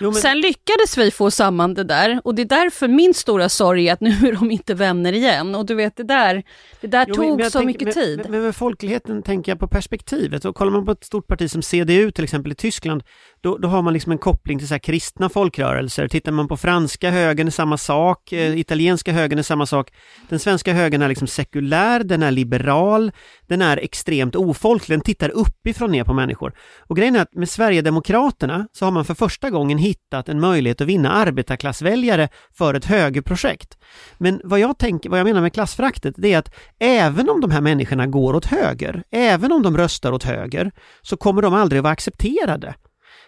Jo, 0.00 0.10
men- 0.10 0.14
Sen 0.22 0.40
lyckades 0.40 0.96
vi 0.98 1.10
få 1.10 1.30
samman 1.30 1.74
det 1.74 1.84
där 1.84 2.20
och 2.24 2.34
det 2.34 2.42
är 2.42 2.46
därför 2.46 2.88
min 2.88 3.14
stora 3.14 3.48
sorg 3.48 3.88
är 3.88 3.92
att 3.92 4.00
nu 4.00 4.10
är 4.10 4.32
de 4.32 4.50
inte 4.50 4.74
vänner 4.74 5.12
igen. 5.12 5.54
Och 5.54 5.66
du 5.66 5.74
vet, 5.74 5.96
det 5.96 6.02
där, 6.02 6.42
det 6.80 6.86
där 6.86 7.04
Jo, 7.08 7.14
tog 7.14 7.44
så 7.44 7.50
tänker- 7.50 7.66
mycket 7.66 7.84
men, 7.84 7.92
tid. 7.94 8.18
Men, 8.22 8.30
men 8.30 8.42
med 8.42 8.56
folkligheten 8.56 9.22
tänker 9.22 9.52
jag 9.52 9.58
på 9.58 9.68
perspektivet. 9.68 10.44
Och 10.44 10.56
kollar 10.56 10.72
man 10.72 10.84
på 10.84 10.92
ett 10.92 11.04
stort 11.04 11.26
parti 11.26 11.50
som 11.50 11.62
CDU 11.62 12.10
till 12.10 12.24
exempel 12.24 12.52
i 12.52 12.54
Tyskland, 12.54 13.02
då, 13.40 13.58
då 13.58 13.68
har 13.68 13.82
man 13.82 13.92
liksom 13.92 14.12
en 14.12 14.18
koppling 14.18 14.58
till 14.58 14.68
så 14.68 14.78
kristna 14.78 15.28
folkrörelser. 15.28 16.08
Tittar 16.08 16.32
man 16.32 16.48
på 16.48 16.56
franska 16.56 17.10
högern 17.10 17.46
är 17.46 17.50
samma 17.50 17.78
sak, 17.78 18.32
eh, 18.32 18.58
italienska 18.58 19.12
högern 19.12 19.38
är 19.38 19.42
samma 19.42 19.66
sak. 19.66 19.90
Den 20.28 20.38
svenska 20.38 20.72
högern 20.72 21.02
är 21.02 21.08
liksom 21.08 21.26
sekulär, 21.26 22.04
den 22.04 22.22
är 22.22 22.30
liberal, 22.30 23.12
den 23.46 23.62
är 23.62 23.76
extremt 23.76 24.36
ofolklig, 24.36 24.94
den 24.98 25.00
tittar 25.04 25.28
uppifrån 25.30 25.90
ner 25.92 26.04
på 26.04 26.12
människor. 26.12 26.52
Och 26.80 26.96
grejen 26.96 27.16
är 27.16 27.20
att 27.20 27.34
med 27.34 27.48
Sverigedemokraterna 27.48 28.68
så 28.72 28.84
har 28.84 28.92
man 28.92 29.04
för 29.04 29.14
första 29.14 29.50
gången 29.50 29.55
hittat 29.64 30.28
en 30.28 30.40
möjlighet 30.40 30.80
att 30.80 30.86
vinna 30.86 31.12
arbetarklassväljare 31.12 32.28
för 32.52 32.74
ett 32.74 32.84
högerprojekt. 32.84 33.78
Men 34.18 34.40
vad 34.44 34.60
jag, 34.60 34.78
tänker, 34.78 35.10
vad 35.10 35.18
jag 35.18 35.24
menar 35.24 35.40
med 35.40 35.52
klassfraktet, 35.52 36.14
det 36.18 36.32
är 36.32 36.38
att 36.38 36.54
även 36.78 37.30
om 37.30 37.40
de 37.40 37.50
här 37.50 37.60
människorna 37.60 38.06
går 38.06 38.34
åt 38.34 38.46
höger, 38.46 39.02
även 39.10 39.52
om 39.52 39.62
de 39.62 39.76
röstar 39.76 40.12
åt 40.12 40.24
höger, 40.24 40.72
så 41.02 41.16
kommer 41.16 41.42
de 41.42 41.54
aldrig 41.54 41.78
att 41.78 41.84
vara 41.84 41.92
accepterade. 41.92 42.74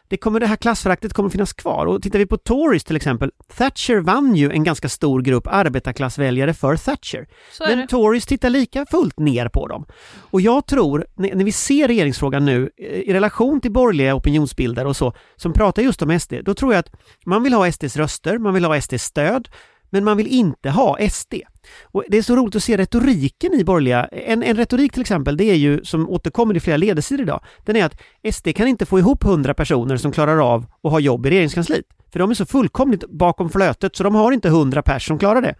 Det, 0.09 0.17
kommer, 0.17 0.41
det 0.41 0.47
här 0.47 0.57
klassföraktet 0.57 1.13
kommer 1.13 1.31
finnas 1.31 1.53
kvar. 1.53 1.87
Och 1.87 2.03
tittar 2.03 2.19
vi 2.19 2.27
på 2.27 2.37
Tories 2.37 2.85
till 2.85 2.97
exempel, 2.97 3.31
Thatcher 3.57 4.01
vann 4.01 4.37
ju 4.37 4.51
en 4.51 4.65
ganska 4.65 4.89
stor 4.89 5.23
grupp 5.23 5.47
arbetarklassväljare 5.47 6.55
för 6.55 6.77
Thatcher. 6.77 7.27
Men. 7.61 7.87
Tories 7.87 8.27
tittar 8.27 8.51
lika 8.51 8.87
fullt 8.87 9.19
ner 9.19 9.49
på 9.49 9.67
dem. 9.67 9.87
Och 10.31 10.41
jag 10.41 10.67
tror, 10.67 11.07
när 11.17 11.45
vi 11.45 11.53
ser 11.53 11.89
regeringsfrågan 11.89 12.45
nu 12.45 12.71
eh, 12.77 12.87
i 12.87 13.13
relation 13.13 13.61
till 13.61 13.73
borgerliga 13.73 14.15
opinionsbildare 14.15 14.89
och 14.89 14.97
så, 14.97 15.15
som 15.37 15.53
pratar 15.53 15.83
just 15.83 16.03
om 16.03 16.21
SD, 16.21 16.35
då 16.45 16.55
tror 16.55 16.73
jag 16.73 16.81
att 16.81 16.93
man 17.27 17.43
vill 17.43 17.53
ha 17.53 17.73
SDs 17.73 17.97
röster, 17.97 18.39
man 18.39 18.55
vill 18.55 18.65
ha 18.65 18.81
SDs 18.81 19.05
stöd, 19.05 19.49
men 19.91 20.05
man 20.05 20.17
vill 20.17 20.27
inte 20.27 20.71
ha 20.71 20.99
SD. 21.11 21.35
Och 21.83 22.05
det 22.09 22.19
är 22.19 22.23
så 22.23 22.37
roligt 22.37 22.57
att 22.57 22.63
se 22.63 22.77
retoriken 22.77 23.55
i 23.55 23.65
borgerliga, 23.65 24.05
en, 24.05 24.43
en 24.43 24.57
retorik 24.57 24.93
till 24.93 25.01
exempel, 25.01 25.37
det 25.37 25.45
är 25.45 25.55
ju 25.55 25.85
som 25.85 26.09
återkommer 26.09 26.57
i 26.57 26.61
flera 26.61 26.77
ledarsidor 26.77 27.23
idag, 27.23 27.45
den 27.65 27.77
är 27.77 27.85
att 27.85 28.01
SD 28.35 28.49
kan 28.57 28.69
inte 28.69 28.87
få 28.87 28.99
ihop 28.99 29.25
hundra 29.25 29.55
personer 29.55 29.97
som 29.97 30.13
klarar 30.13 30.55
av 30.55 30.67
att 30.83 30.91
ha 30.93 31.01
jobb 31.01 31.27
i 31.27 31.31
regeringskansliet. 31.31 31.85
För 32.13 32.19
de 32.19 32.31
är 32.31 32.35
så 32.35 32.47
fullkomligt 32.47 33.11
bakom 33.11 33.51
flötet 33.51 33.97
så 33.97 34.05
de 34.05 34.15
har 34.15 34.33
inte 34.33 34.49
hundra 34.49 34.83
personer 34.83 34.99
som 34.99 35.19
klarar 35.19 35.43
det. 35.43 35.55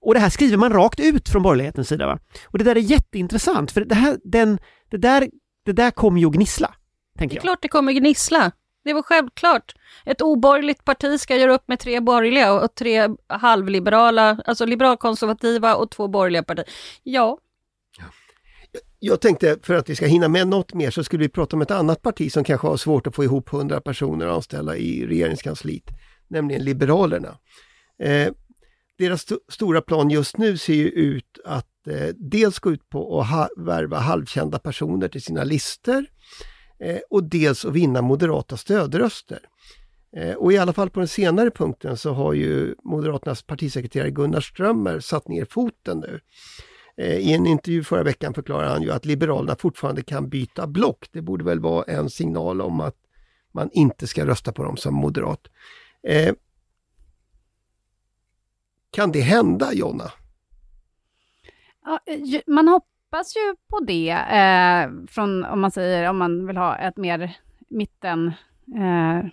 Och 0.00 0.14
det 0.14 0.20
här 0.20 0.30
skriver 0.30 0.56
man 0.56 0.72
rakt 0.72 1.00
ut 1.00 1.28
från 1.28 1.42
borgerlighetens 1.42 1.88
sida. 1.88 2.06
Va? 2.06 2.18
Och 2.46 2.58
det 2.58 2.64
där 2.64 2.76
är 2.76 2.80
jätteintressant, 2.80 3.72
för 3.72 3.80
det, 3.80 3.94
här, 3.94 4.18
den, 4.24 4.58
det, 4.90 4.96
där, 4.96 5.28
det 5.64 5.72
där 5.72 5.90
kommer 5.90 6.20
ju 6.20 6.26
att 6.26 6.32
gnissla, 6.32 6.74
Det 7.18 7.24
är 7.24 7.28
klart 7.28 7.62
det 7.62 7.68
kommer 7.68 7.92
gnissla. 7.92 8.52
Det 8.84 8.92
var 8.92 9.02
självklart. 9.02 9.74
Ett 10.04 10.22
oborgerligt 10.22 10.84
parti 10.84 11.20
ska 11.20 11.36
göra 11.36 11.54
upp 11.54 11.68
med 11.68 11.78
tre 11.78 12.00
borgerliga 12.00 12.52
och 12.52 12.74
tre 12.74 13.08
halvliberala, 13.26 14.38
alltså 14.44 14.66
liberalkonservativa 14.66 15.74
och 15.74 15.90
två 15.90 16.08
borgerliga 16.08 16.42
partier. 16.42 16.66
Ja, 17.02 17.38
Jag 18.98 19.20
tänkte 19.20 19.58
för 19.62 19.74
att 19.74 19.88
vi 19.88 19.96
ska 19.96 20.06
hinna 20.06 20.28
med 20.28 20.48
något 20.48 20.74
mer 20.74 20.90
så 20.90 21.04
skulle 21.04 21.22
vi 21.22 21.28
prata 21.28 21.56
om 21.56 21.62
ett 21.62 21.70
annat 21.70 22.02
parti 22.02 22.32
som 22.32 22.44
kanske 22.44 22.66
har 22.66 22.76
svårt 22.76 23.06
att 23.06 23.14
få 23.14 23.24
ihop 23.24 23.52
100 23.52 23.80
personer 23.80 24.26
anställda 24.26 24.76
i 24.76 25.06
regeringskansliet, 25.06 25.84
nämligen 26.28 26.64
Liberalerna. 26.64 27.38
Eh, 28.02 28.32
deras 28.98 29.20
st 29.20 29.34
stora 29.48 29.80
plan 29.80 30.10
just 30.10 30.36
nu 30.36 30.56
ser 30.58 30.74
ju 30.74 30.88
ut 30.88 31.38
att 31.44 31.86
eh, 31.88 32.08
dels 32.14 32.58
gå 32.58 32.72
ut 32.72 32.88
på 32.88 33.20
att 33.20 33.30
ha 33.30 33.48
värva 33.56 33.98
halvkända 33.98 34.58
personer 34.58 35.08
till 35.08 35.22
sina 35.22 35.44
listor 35.44 36.06
eh, 36.84 37.00
och 37.10 37.24
dels 37.24 37.64
att 37.64 37.72
vinna 37.72 38.02
moderata 38.02 38.56
stödröster. 38.56 39.38
Eh, 40.16 40.34
och 40.34 40.52
i 40.52 40.58
alla 40.58 40.72
fall 40.72 40.90
på 40.90 41.00
den 41.00 41.08
senare 41.08 41.50
punkten 41.50 41.96
så 41.96 42.12
har 42.12 42.32
ju 42.32 42.74
Moderaternas 42.84 43.42
partisekreterare 43.42 44.10
Gunnar 44.10 44.40
Strömmer 44.40 45.00
satt 45.00 45.28
ner 45.28 45.44
foten 45.44 45.98
nu. 45.98 46.20
Eh, 46.96 47.16
I 47.16 47.32
en 47.32 47.46
intervju 47.46 47.84
förra 47.84 48.02
veckan 48.02 48.34
förklarar 48.34 48.68
han 48.68 48.82
ju 48.82 48.90
att 48.90 49.04
Liberalerna 49.04 49.56
fortfarande 49.56 50.02
kan 50.02 50.28
byta 50.28 50.66
block. 50.66 51.08
Det 51.12 51.22
borde 51.22 51.44
väl 51.44 51.60
vara 51.60 51.84
en 51.84 52.10
signal 52.10 52.60
om 52.60 52.80
att 52.80 52.96
man 53.52 53.70
inte 53.72 54.06
ska 54.06 54.26
rösta 54.26 54.52
på 54.52 54.62
dem 54.62 54.76
som 54.76 54.94
moderat. 54.94 55.40
Eh, 56.02 56.34
kan 58.90 59.12
det 59.12 59.20
hända, 59.20 59.72
Jonna? 59.72 60.12
Ja, 61.84 62.00
eh, 62.06 62.40
man 62.46 62.68
hoppas 63.14 63.36
ju 63.36 63.56
på 63.70 63.80
det, 63.80 64.10
eh, 64.10 65.06
från, 65.08 65.44
om 65.44 65.60
man 65.60 65.70
säger, 65.70 66.10
om 66.10 66.18
man 66.18 66.46
vill 66.46 66.56
ha 66.56 66.76
ett 66.76 66.96
mer 66.96 67.36
mitten, 67.68 68.26
eh, 68.76 69.30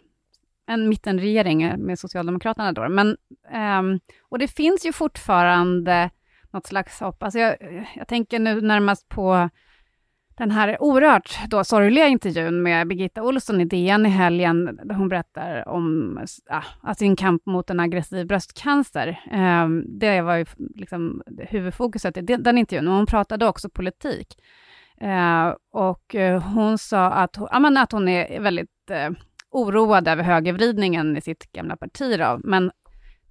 en 0.67 0.89
mittenregering 0.89 1.85
med 1.85 1.99
Socialdemokraterna 1.99 2.71
då. 2.71 2.89
Men, 2.89 3.17
eh, 3.51 3.99
och 4.29 4.39
det 4.39 4.47
finns 4.47 4.85
ju 4.85 4.93
fortfarande 4.93 6.09
något 6.51 6.67
slags 6.67 6.99
hopp. 6.99 7.23
Alltså 7.23 7.39
jag, 7.39 7.55
jag 7.95 8.07
tänker 8.07 8.39
nu 8.39 8.61
närmast 8.61 9.09
på 9.09 9.49
den 10.41 10.51
här 10.51 10.81
oerhört 10.81 11.39
då 11.47 11.63
sorgliga 11.63 12.07
intervjun 12.07 12.63
med 12.63 12.87
Birgitta 12.87 13.23
Olsson 13.23 13.61
i 13.61 13.65
DN 13.65 14.05
i 14.05 14.09
helgen, 14.09 14.79
där 14.83 14.95
hon 14.95 15.09
berättar 15.09 15.67
om 15.67 16.19
ja, 16.83 16.93
sin 16.95 17.15
kamp 17.15 17.45
mot 17.45 17.69
en 17.69 17.79
aggressiv 17.79 18.27
bröstcancer. 18.27 19.19
Um, 19.33 19.99
det 19.99 20.21
var 20.21 20.35
ju 20.35 20.45
liksom 20.75 21.21
huvudfokuset 21.37 22.17
i 22.17 22.21
den, 22.21 22.57
intervjun, 22.57 22.85
men 22.85 22.93
hon 22.93 23.05
pratade 23.05 23.47
också 23.47 23.69
politik. 23.69 24.27
Uh, 25.01 25.55
och 25.71 26.15
uh, 26.15 26.39
hon 26.39 26.77
sa 26.77 27.11
att, 27.11 27.35
hon- 27.35 27.49
ja, 27.51 27.59
men 27.59 27.77
att 27.77 27.91
hon 27.91 28.07
är 28.07 28.39
väldigt 28.39 28.91
uh, 28.91 29.17
oroad 29.49 30.07
över 30.07 30.23
högervridningen 30.23 31.17
i 31.17 31.21
sitt 31.21 31.51
gamla 31.51 31.77
parti, 31.77 32.19
då, 32.19 32.39
men 32.43 32.71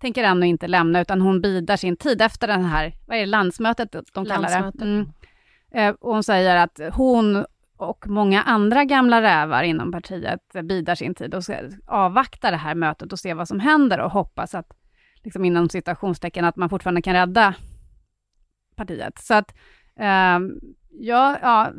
tänker 0.01 0.25
ännu 0.25 0.47
inte 0.47 0.69
lämna, 0.69 1.01
utan 1.01 1.21
hon 1.21 1.41
bidar 1.41 1.77
sin 1.77 1.97
tid 1.97 2.23
efter 2.23 2.47
den 2.47 2.65
här, 2.65 2.95
vad 3.07 3.17
är 3.17 3.21
det, 3.21 3.27
landsmötet 3.27 3.93
de 3.93 4.25
kallar 4.25 4.49
det? 4.49 4.61
Landsmötet. 4.61 4.83
Mm. 4.83 5.07
Eh, 5.71 5.95
och 6.01 6.13
hon 6.15 6.25
säger 6.25 6.57
att 6.57 6.81
hon 6.93 7.45
och 7.81 8.09
många 8.09 8.43
andra 8.43 8.85
gamla 8.85 9.23
rävar 9.23 9.63
inom 9.63 9.93
partiet 9.93 10.41
bidar 10.63 10.95
sin 10.95 11.15
tid 11.15 11.35
och 11.35 11.43
avvaktar 11.87 12.51
det 12.51 12.57
här 12.57 12.75
mötet 12.75 13.13
och 13.13 13.19
ser 13.19 13.35
vad 13.35 13.49
som 13.49 13.61
händer 13.61 14.01
och 14.01 14.11
hoppas 14.11 14.55
att, 14.55 14.67
liksom 15.23 15.45
inom 15.45 15.69
citationstecken, 15.69 16.45
att 16.45 16.57
man 16.57 16.71
fortfarande 16.71 17.03
kan 17.03 17.15
rädda 17.15 17.55
partiet. 18.77 19.19
Så 19.19 19.35
att, 19.35 19.55
eh, 19.97 20.39
ja, 20.91 21.39
ja, 21.43 21.73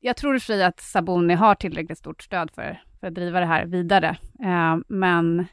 jag 0.00 0.16
tror 0.16 0.34
i 0.34 0.38
och 0.38 0.42
för 0.42 0.46
sig 0.46 0.64
att 0.64 0.80
Sabuni 0.80 1.34
har 1.34 1.54
tillräckligt 1.54 1.98
stort 1.98 2.22
stöd 2.22 2.50
för, 2.50 2.82
för 3.00 3.06
att 3.06 3.14
driva 3.14 3.40
det 3.40 3.46
här 3.46 3.66
vidare. 3.66 4.16
Eh, 4.44 4.76
men 4.88 5.46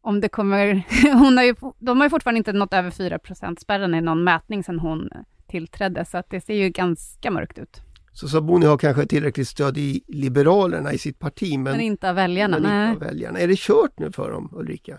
om 0.00 0.20
det 0.20 0.28
kommer... 0.28 0.82
hon 1.18 1.36
har 1.36 1.44
ju, 1.44 1.54
de 1.78 1.98
har 1.98 2.06
ju 2.06 2.10
fortfarande 2.10 2.38
inte 2.38 2.52
nått 2.52 2.74
över 2.74 2.90
4 2.90 3.18
spärren 3.60 3.94
i 3.94 4.00
någon 4.00 4.24
mätning 4.24 4.64
sedan 4.64 4.78
hon 4.78 5.10
tillträdde, 5.56 6.04
så 6.04 6.18
att 6.18 6.30
det 6.30 6.40
ser 6.40 6.54
ju 6.54 6.68
ganska 6.68 7.30
mörkt 7.30 7.58
ut. 7.58 7.80
Så 8.12 8.28
Sabuni 8.28 8.66
har 8.66 8.78
kanske 8.78 9.06
tillräckligt 9.06 9.48
stöd 9.48 9.78
i 9.78 10.02
Liberalerna 10.08 10.92
i 10.92 10.98
sitt 10.98 11.18
parti, 11.18 11.52
men, 11.58 11.62
Men, 11.62 11.80
inte 11.80 12.08
av 12.08 12.14
väljarna. 12.14 12.58
men 12.58 12.70
Nej. 12.70 12.90
inte 12.90 13.04
av 13.04 13.10
väljarna. 13.10 13.38
Är 13.38 13.48
det 13.48 13.58
kört 13.58 13.98
nu 13.98 14.12
för 14.12 14.30
dem, 14.30 14.50
Ulrika? 14.52 14.98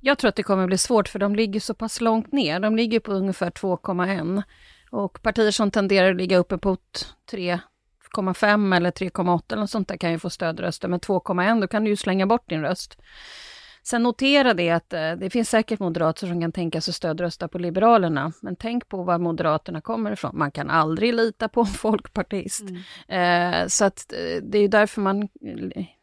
Jag 0.00 0.18
tror 0.18 0.28
att 0.28 0.36
det 0.36 0.42
kommer 0.42 0.66
bli 0.66 0.78
svårt 0.78 1.08
för 1.08 1.18
de 1.18 1.36
ligger 1.36 1.60
så 1.60 1.74
pass 1.74 2.00
långt 2.00 2.32
ner. 2.32 2.60
De 2.60 2.76
ligger 2.76 3.00
på 3.00 3.12
ungefär 3.12 3.50
2,1 3.50 4.42
och 4.90 5.22
partier 5.22 5.50
som 5.50 5.70
tenderar 5.70 6.10
att 6.10 6.16
ligga 6.16 6.38
uppe 6.38 6.58
på 6.58 6.76
3,5 7.32 8.76
eller 8.76 8.90
3,8 8.90 9.42
eller 9.52 9.60
något 9.60 9.70
sånt 9.70 9.88
där 9.88 9.96
kan 9.96 10.12
ju 10.12 10.18
få 10.18 10.30
stödröster. 10.30 10.88
Men 10.88 11.00
2,1 11.00 11.60
då 11.60 11.66
kan 11.66 11.84
du 11.84 11.90
ju 11.90 11.96
slänga 11.96 12.26
bort 12.26 12.48
din 12.48 12.60
röst. 12.62 12.98
Sen 13.82 14.02
notera 14.02 14.54
det 14.54 14.70
att 14.70 14.92
eh, 14.92 15.12
det 15.12 15.30
finns 15.30 15.50
säkert 15.50 15.80
moderater 15.80 16.26
som 16.26 16.40
kan 16.40 16.52
tänka 16.52 16.80
sig 16.80 16.94
stödrösta 16.94 17.48
på 17.48 17.58
Liberalerna. 17.58 18.32
Men 18.42 18.56
tänk 18.56 18.88
på 18.88 19.02
var 19.02 19.18
Moderaterna 19.18 19.80
kommer 19.80 20.12
ifrån. 20.12 20.38
Man 20.38 20.50
kan 20.50 20.70
aldrig 20.70 21.14
lita 21.14 21.48
på 21.48 21.60
en 21.60 21.66
folkpartist. 21.66 22.64
Eh, 23.08 23.66
så 23.66 23.84
att 23.84 24.12
eh, 24.12 24.42
det 24.42 24.58
är 24.58 24.68
därför 24.68 25.00
man 25.00 25.28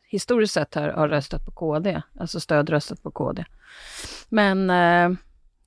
historiskt 0.10 0.54
sett 0.54 0.76
har, 0.76 0.90
har 0.90 1.08
röstat 1.08 1.46
på 1.46 1.52
KD, 1.52 2.02
alltså 2.20 2.40
stödröstat 2.40 3.04
på 3.04 3.12
KD. 3.12 3.46
Men 4.30 4.70
eh, 4.70 5.18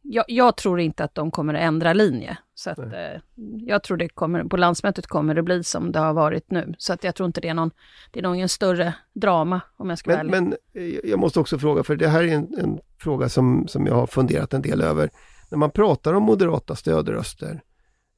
jag, 0.02 0.24
jag 0.28 0.56
tror 0.56 0.80
inte 0.80 1.04
att 1.04 1.14
de 1.14 1.30
kommer 1.30 1.54
att 1.54 1.60
ändra 1.60 1.92
linje. 1.92 2.38
Så 2.60 2.70
att, 2.70 2.78
eh, 2.78 3.20
jag 3.66 3.82
tror 3.82 3.96
det 3.96 4.08
kommer, 4.08 4.44
på 4.44 4.56
landsmötet 4.56 5.06
kommer 5.06 5.34
det 5.34 5.42
bli 5.42 5.64
som 5.64 5.92
det 5.92 5.98
har 5.98 6.12
varit 6.12 6.50
nu. 6.50 6.74
Så 6.78 6.92
att 6.92 7.04
jag 7.04 7.14
tror 7.14 7.26
inte 7.26 7.40
det 7.40 7.48
är 7.48 7.54
någon, 7.54 7.70
det 8.10 8.20
är 8.20 8.34
ingen 8.34 8.48
större 8.48 8.94
drama 9.12 9.60
om 9.76 9.88
jag 9.90 9.98
ska 9.98 10.10
vara 10.10 10.22
Men, 10.22 10.34
ärlig. 10.34 10.58
men 10.74 10.82
eh, 10.82 11.10
jag 11.10 11.18
måste 11.18 11.40
också 11.40 11.58
fråga, 11.58 11.82
för 11.82 11.96
det 11.96 12.08
här 12.08 12.22
är 12.22 12.28
en, 12.28 12.58
en 12.58 12.78
fråga 12.98 13.28
som, 13.28 13.68
som 13.68 13.86
jag 13.86 13.94
har 13.94 14.06
funderat 14.06 14.54
en 14.54 14.62
del 14.62 14.80
över. 14.80 15.10
När 15.50 15.58
man 15.58 15.70
pratar 15.70 16.14
om 16.14 16.22
moderata 16.22 16.76
stödröster 16.76 17.62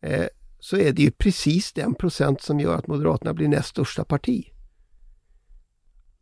eh, 0.03 0.27
så 0.59 0.77
är 0.77 0.93
det 0.93 1.03
ju 1.03 1.11
precis 1.11 1.73
den 1.73 1.95
procent 1.95 2.43
som 2.43 2.61
gör 2.61 2.75
att 2.75 2.87
Moderaterna 2.87 3.35
blir 3.35 3.49
näst 3.49 3.69
största 3.69 4.05
parti. 4.05 4.45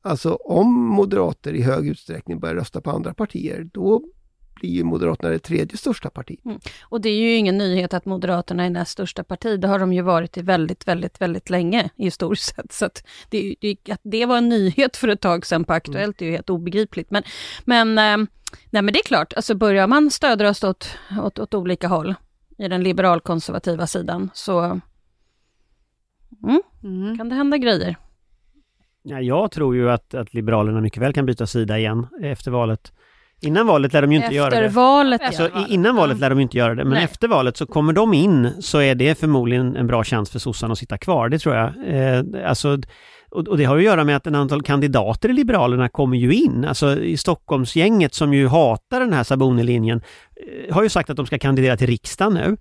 Alltså 0.02 0.35
om 0.35 0.74
moderater 0.74 1.52
i 1.52 1.62
hög 1.62 1.88
utsträckning 1.88 2.40
börjar 2.40 2.54
rösta 2.54 2.80
på 2.80 2.90
andra 2.90 3.14
partier, 3.14 3.70
då 3.72 4.02
blir 4.61 4.70
ju 4.70 4.85
Moderaterna 4.85 5.31
det 5.31 5.38
tredje 5.38 5.77
största 5.77 6.11
partiet. 6.11 6.40
Och 6.83 7.01
det 7.01 7.09
är 7.09 7.20
ju 7.20 7.35
ingen 7.35 7.59
nyhet 7.59 7.94
att 7.94 8.05
Moderaterna 8.05 8.64
är 8.64 8.70
näst 8.70 8.92
största 8.92 9.25
parti. 9.25 9.61
Det 9.61 9.68
har 9.68 9.79
de 9.79 9.92
ju 9.92 10.03
varit 10.03 10.37
i 10.38 10.42
väldigt, 10.42 10.88
väldigt, 10.88 11.20
väldigt 11.20 11.51
länge 11.51 11.90
historiskt 11.96 12.57
sett. 12.57 12.73
Så 12.73 12.85
att 12.85 13.07
det, 13.31 13.57
att 13.90 14.01
det 14.03 14.27
var 14.27 14.38
en 14.38 14.49
nyhet 14.49 14.96
för 14.96 15.09
ett 15.09 15.20
tag 15.20 15.46
sedan 15.46 15.64
på 15.64 15.73
Aktuellt 15.73 16.23
är 16.23 16.27
ju 16.27 16.33
helt 16.33 16.51
obegripligt. 16.51 17.11
Men, 17.11 17.23
men, 17.64 17.99
eh, 17.99 18.27
nej, 18.70 18.83
men 18.83 18.87
det 18.87 18.99
är 18.99 19.05
klart, 19.05 19.33
alltså 19.33 19.55
börjar 19.55 19.87
man 19.87 20.11
stödrösta 20.11 20.70
åt, 20.70 20.96
åt, 21.23 21.38
åt 21.38 21.55
olika 21.55 21.88
håll 21.88 22.14
i 22.59 22.68
den 22.68 22.83
liberalkonservativa 22.83 23.87
sidan 23.87 24.31
så 24.35 24.81
mm, 26.44 26.62
Mm. 26.83 27.18
kan 27.18 27.29
det 27.29 27.35
hända 27.35 27.59
grejer. 27.59 27.96
Ja, 29.03 29.20
jag 29.20 29.51
tror 29.51 29.77
ju 29.77 29.90
att, 29.90 30.14
att 30.14 30.35
Liberalerna 30.35 30.81
mycket 30.81 31.03
väl 31.03 31.12
kan 31.12 31.27
byta 31.27 31.46
sida 31.46 31.79
igen 31.79 32.07
efter 32.23 32.51
valet. 32.51 32.92
Innan 33.42 33.66
valet 33.66 33.92
lär 33.92 34.03
de 34.03 34.12
ju 34.12 34.18
inte 34.18 34.35
göra 34.35 34.46
Efter 34.48 34.62
det. 34.62 34.68
valet, 34.68 35.20
Alltså, 35.24 35.46
i- 35.46 35.72
innan 35.74 35.96
valet 35.96 36.18
lär 36.18 36.31
de 36.31 36.40
inte 36.40 36.57
göra 36.59 36.74
det, 36.74 36.85
men 36.85 36.92
Nej. 36.92 37.05
efter 37.05 37.29
valet 37.29 37.57
så 37.57 37.66
kommer 37.66 37.92
de 37.92 38.14
in 38.14 38.50
så 38.61 38.81
är 38.81 38.94
det 38.94 39.18
förmodligen 39.20 39.76
en 39.76 39.87
bra 39.87 40.05
chans 40.05 40.31
för 40.31 40.38
sossarna 40.38 40.72
att 40.72 40.79
sitta 40.79 40.98
kvar, 40.98 41.29
det 41.29 41.38
tror 41.38 41.55
jag. 41.55 41.72
Eh, 41.87 42.22
alltså, 42.48 42.79
och, 43.31 43.48
och 43.48 43.59
det 43.59 43.64
har 43.64 43.76
ju 43.76 43.81
att 43.81 43.85
göra 43.92 44.05
med 44.05 44.16
att 44.16 44.26
en 44.26 44.35
antal 44.35 44.62
kandidater 44.62 45.29
i 45.29 45.33
Liberalerna 45.33 45.88
kommer 45.88 46.16
ju 46.16 46.33
in. 46.35 46.64
Alltså 46.68 46.98
i 47.00 47.16
Stockholmsgänget 47.16 48.14
som 48.14 48.35
ju 48.35 48.48
hatar 48.48 49.00
den 49.00 49.12
här 49.12 49.24
Saboni-linjen 49.24 50.00
eh, 50.68 50.74
har 50.74 50.83
ju 50.83 50.88
sagt 50.88 51.11
att 51.11 51.16
de 51.16 51.26
ska 51.26 51.38
kandidera 51.38 51.76
till 51.76 51.87
riksdagen 51.87 52.35
nu. 52.35 52.57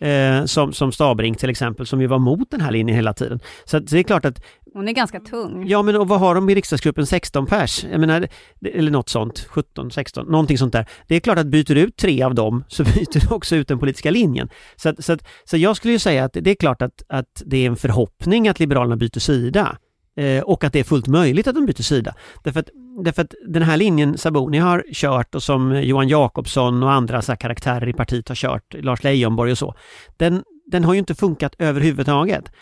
Eh, 0.00 0.44
som, 0.44 0.72
som 0.72 0.92
Stabring 0.92 1.34
till 1.34 1.50
exempel, 1.50 1.86
som 1.86 2.00
ju 2.00 2.06
var 2.06 2.18
mot 2.18 2.50
den 2.50 2.60
här 2.60 2.70
linjen 2.70 2.96
hela 2.96 3.14
tiden. 3.14 3.40
Så 3.64 3.76
att 3.76 3.86
det 3.86 3.98
är 3.98 4.02
klart 4.02 4.24
att 4.24 4.42
Hon 4.74 4.88
är 4.88 4.92
ganska 4.92 5.20
tung. 5.20 5.68
Ja, 5.68 5.82
men 5.82 5.96
och 5.96 6.08
vad 6.08 6.20
har 6.20 6.34
de 6.34 6.50
i 6.50 6.54
riksdagsgruppen? 6.54 7.06
16 7.06 7.46
pers? 7.46 7.84
Jag 7.90 8.00
menar, 8.00 8.28
eller 8.74 8.90
något 8.90 9.08
sånt, 9.08 9.46
17, 9.48 9.90
16, 9.90 10.26
någonting 10.26 10.58
sånt 10.58 10.72
där. 10.72 10.86
Det 11.06 11.16
är 11.16 11.20
klart 11.20 11.38
att 11.38 11.46
byter 11.46 11.74
du 11.74 11.80
ut 11.80 11.96
tre 11.96 12.22
av 12.22 12.34
dem 12.34 12.64
så 12.68 12.84
byter 12.94 13.28
du 13.28 13.34
också 13.34 13.56
ut 13.56 13.68
den 13.68 13.78
politiska 13.78 14.10
linjen. 14.10 14.48
Så, 14.76 14.88
att, 14.88 15.04
så, 15.04 15.12
att, 15.12 15.26
så 15.44 15.56
jag 15.56 15.76
skulle 15.76 15.92
ju 15.92 15.98
säga 15.98 16.24
att 16.24 16.32
det 16.32 16.50
är 16.50 16.54
klart 16.54 16.82
att, 16.82 17.02
att 17.08 17.42
det 17.46 17.56
är 17.56 17.66
en 17.66 17.76
förhoppning 17.76 18.48
att 18.48 18.60
Liberalerna 18.60 18.96
byter 18.96 19.18
sida. 19.18 19.78
Eh, 20.18 20.42
och 20.42 20.64
att 20.64 20.72
det 20.72 20.80
är 20.80 20.84
fullt 20.84 21.06
möjligt 21.06 21.46
att 21.46 21.54
de 21.54 21.66
byter 21.66 21.82
sida. 21.82 22.14
Därför 22.44 22.60
att, 22.60 22.68
därför 23.04 23.22
att 23.22 23.34
den 23.48 23.62
här 23.62 23.76
linjen 23.76 24.18
Saboni 24.18 24.58
har 24.58 24.84
kört 24.92 25.34
och 25.34 25.42
som 25.42 25.82
Johan 25.82 26.08
Jakobsson 26.08 26.82
och 26.82 26.92
andra 26.92 27.22
så 27.22 27.32
här 27.32 27.36
karaktärer 27.36 27.88
i 27.88 27.92
partiet 27.92 28.28
har 28.28 28.36
kört, 28.36 28.74
Lars 28.74 29.04
Leijonborg 29.04 29.52
och 29.52 29.58
så, 29.58 29.74
den, 30.16 30.42
den 30.66 30.84
har 30.84 30.92
ju 30.92 30.98
inte 30.98 31.14
funkat 31.14 31.54
överhuvudtaget. 31.58 32.52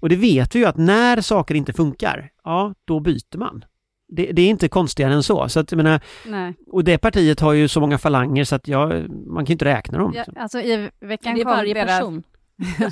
Och 0.00 0.08
det 0.08 0.16
vet 0.16 0.54
vi 0.54 0.58
ju 0.58 0.64
att 0.64 0.76
när 0.76 1.20
saker 1.20 1.54
inte 1.54 1.72
funkar, 1.72 2.30
ja, 2.44 2.74
då 2.84 3.00
byter 3.00 3.38
man. 3.38 3.64
Det, 4.08 4.32
det 4.32 4.42
är 4.42 4.48
inte 4.48 4.68
konstigare 4.68 5.14
än 5.14 5.22
så. 5.22 5.48
så 5.48 5.60
att, 5.60 5.72
jag 5.72 5.76
menar, 5.76 6.00
Nej. 6.26 6.54
och 6.66 6.84
det 6.84 6.98
partiet 6.98 7.40
har 7.40 7.52
ju 7.52 7.68
så 7.68 7.80
många 7.80 7.98
falanger 7.98 8.44
så 8.44 8.54
att 8.54 8.68
jag, 8.68 9.10
man 9.26 9.44
kan 9.44 9.46
ju 9.46 9.52
inte 9.52 9.64
räkna 9.64 9.98
dem. 9.98 10.12
Ja, 10.14 10.20
liksom. 10.20 10.34
alltså 10.42 10.60
i 10.60 10.90
veckan 11.00 11.34
Det 11.34 11.40
är 11.40 11.44
varje 11.44 11.74
deras... 11.74 11.98
person. 11.98 12.22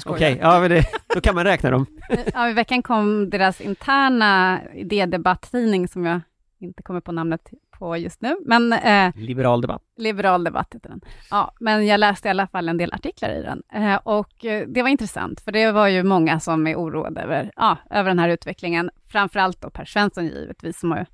Okej, 0.06 0.38
ja, 0.40 0.60
men 0.60 0.70
det, 0.70 0.84
då 1.14 1.20
kan 1.20 1.34
man 1.34 1.44
räkna 1.44 1.70
dem. 1.70 1.86
Ja, 2.34 2.50
i 2.50 2.52
veckan 2.52 2.82
kom 2.82 3.30
deras 3.30 3.60
interna 3.60 4.60
idédebatttidning, 4.74 5.88
som 5.88 6.06
jag 6.06 6.20
inte 6.60 6.82
kommer 6.82 7.00
på 7.00 7.12
namnet 7.12 7.50
på 7.70 7.96
just 7.96 8.20
nu. 8.20 8.36
Men, 8.46 8.72
eh, 8.72 9.12
Liberal 9.16 9.60
debatt. 9.60 9.82
Liberal 9.96 10.44
debatt 10.44 10.74
heter 10.74 10.88
den. 10.88 11.00
Ja, 11.30 11.52
men 11.60 11.86
jag 11.86 12.00
läste 12.00 12.28
i 12.28 12.30
alla 12.30 12.46
fall 12.46 12.68
en 12.68 12.76
del 12.76 12.92
artiklar 12.92 13.30
i 13.30 13.42
den. 13.42 13.62
Eh, 13.72 14.00
och 14.04 14.44
eh, 14.44 14.66
det 14.68 14.82
var 14.82 14.88
intressant, 14.88 15.40
för 15.40 15.52
det 15.52 15.72
var 15.72 15.88
ju 15.88 16.02
många 16.02 16.40
som 16.40 16.66
är 16.66 16.76
oroade 16.76 17.20
över, 17.20 17.52
ja, 17.56 17.76
över 17.90 18.10
den 18.10 18.18
här 18.18 18.28
utvecklingen. 18.28 18.90
Framförallt 19.06 19.60
då 19.62 19.70
Per 19.70 19.84
Svensson 19.84 20.26
givetvis, 20.26 20.80
som 20.80 20.90
har, 20.90 21.06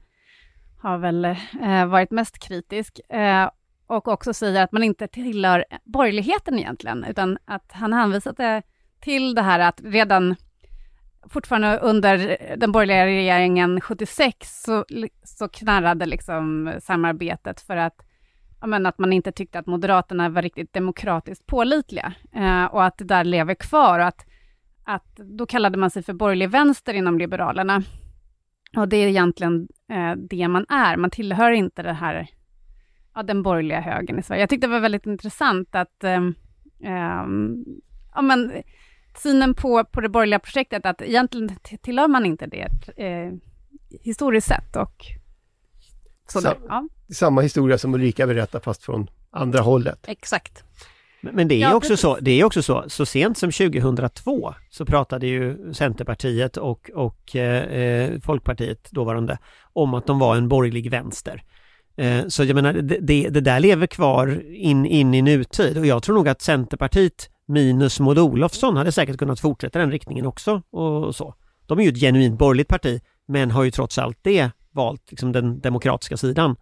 har 0.79 0.99
väl 0.99 1.25
eh, 1.25 1.87
varit 1.87 2.11
mest 2.11 2.39
kritisk. 2.39 3.01
Och 3.87 4.09
också 4.09 4.35
säger 4.35 4.63
att 4.63 4.73
man 4.73 4.83
inte 4.83 5.09
tillhör 5.09 5.65
borgerligheten 5.85 6.59
egentligen, 6.59 7.05
utan 7.05 7.39
att 7.45 7.73
han 7.73 7.93
hänvisade 7.93 8.63
till 9.01 9.35
det 9.35 9.43
här 9.43 9.61
att 9.61 9.81
redan 9.85 10.37
fortfarande 11.29 11.79
under 11.79 12.37
den 12.57 12.73
borgerliga 12.73 13.07
regeringen 13.07 13.81
76 13.81 14.63
så, 14.63 14.85
så 15.25 15.49
knarrade 15.49 16.07
liksom 16.07 16.73
samarbetet 16.83 17.61
för 17.61 17.77
att, 17.77 18.03
men, 18.67 18.87
att 18.87 18.99
man 18.99 19.13
inte 19.13 19.33
tyckte 19.33 19.59
att 19.59 19.67
Moderaterna 19.67 20.29
var 20.29 20.43
riktigt 20.43 20.73
demokratiskt 20.73 21.47
pålitliga 21.47 22.13
eh, 22.35 22.65
och 22.65 22.85
att 22.85 22.99
det 22.99 23.05
där 23.05 23.25
lever 23.25 23.55
kvar 23.55 23.99
och 23.99 24.07
att, 24.07 24.27
att 24.85 25.17
då 25.17 25.47
kallade 25.47 25.79
man 25.79 25.91
sig 25.91 26.03
för 26.03 26.13
borgerlig 26.13 26.51
vänster 26.51 26.95
inom 26.95 27.19
Liberalerna. 27.19 27.83
Och 28.77 28.89
det 28.89 28.97
är 28.97 29.09
egentligen 29.09 29.69
eh, 29.91 30.13
det 30.31 30.49
man 30.49 30.67
är, 30.69 30.97
man 30.97 31.11
tillhör 31.11 31.51
inte 31.51 31.83
det 31.83 31.93
här, 31.93 32.29
ja, 33.17 33.23
den 33.23 33.43
borgerliga 33.43 33.81
högern 33.81 34.19
i 34.19 34.23
Sverige. 34.23 34.43
Jag 34.43 34.49
tyckte 34.51 34.67
det 34.67 34.73
var 34.73 34.81
väldigt 34.81 35.07
intressant 35.07 35.75
att 35.75 36.05
eh, 36.05 36.21
ja, 38.15 38.23
men, 38.23 38.53
synen 39.19 39.55
på, 39.55 39.85
på 39.85 40.01
det 40.01 40.09
borgerliga 40.09 40.39
projektet, 40.39 40.87
att 40.87 41.03
egentligen 41.03 41.51
tillhör 41.83 42.09
man 42.09 42.27
inte 42.27 42.47
det 42.47 42.69
eh, 42.97 43.33
historiskt 44.01 44.49
sett. 44.49 44.77
Och 44.77 45.05
sådär. 46.29 46.55
Så, 46.61 46.67
ja. 46.69 46.89
Samma 47.15 47.41
historia 47.41 47.79
som 47.79 47.95
Ulrika 47.95 48.27
berättar 48.27 48.61
fast 48.61 48.83
från 48.83 49.11
andra 49.31 49.61
hållet. 49.61 50.05
Exakt. 50.09 50.65
Men, 51.21 51.35
men 51.35 51.49
det 51.49 51.55
är 51.55 51.61
Ja, 51.61 51.75
också 51.75 51.89
precis. 51.89 52.01
så, 52.01 52.19
det 52.21 52.41
är 52.41 52.45
också 52.45 52.63
så, 52.63 52.85
så 52.87 53.07
sent 53.07 53.39
som 53.39 53.53
2002 53.53 54.55
så 54.71 54.85
pratade 54.87 55.27
ju 55.27 55.75
Centerpartiet 55.75 56.57
och, 56.57 56.91
och 56.95 57.37
eh, 57.37 58.21
Folkpartiet, 58.21 58.91
dåvarande, 58.91 59.39
om 59.73 59.95
att 59.95 60.07
de 60.07 60.19
var 60.19 60.37
en 60.37 60.49
borgerlig 60.49 60.91
vänster. 60.91 61.43
Eh, 61.97 62.27
så 62.29 62.45
jag 62.45 62.55
menar, 62.55 62.73
det, 62.73 63.29
det, 63.29 63.41
där 63.41 63.61
lever 63.61 63.87
kvar 63.87 64.43
in, 64.47 64.87
in 64.87 65.15
i 65.15 65.23
nutid 65.23 65.79
och 65.79 65.87
jag 65.87 66.03
tror 66.03 66.15
nog 66.15 66.29
att 66.29 66.43
Centerpartiet 66.43 67.31
minus 67.49 68.01
Maud 68.01 68.19
Olofsson 68.19 68.77
hade 68.77 68.93
säkert 68.93 69.19
kunnat 69.19 69.41
fortsätta 69.41 69.79
den 69.79 69.91
riktningen 69.91 70.27
också 70.27 70.63
och 70.71 71.17
så. 71.17 71.35
De 71.67 71.79
är 71.79 71.83
ju 71.83 71.89
ett 71.89 72.01
genuint 72.01 72.39
borgerligt 72.39 72.69
parti 72.69 73.01
men 73.29 73.51
har 73.51 73.65
ju 73.65 73.71
trots 73.71 73.99
allt 73.99 74.19
det 74.23 74.51
valt 74.73 75.11
liksom 75.11 75.33
den 75.33 75.61
demokratiska 75.61 76.17
sidan. 76.17 76.57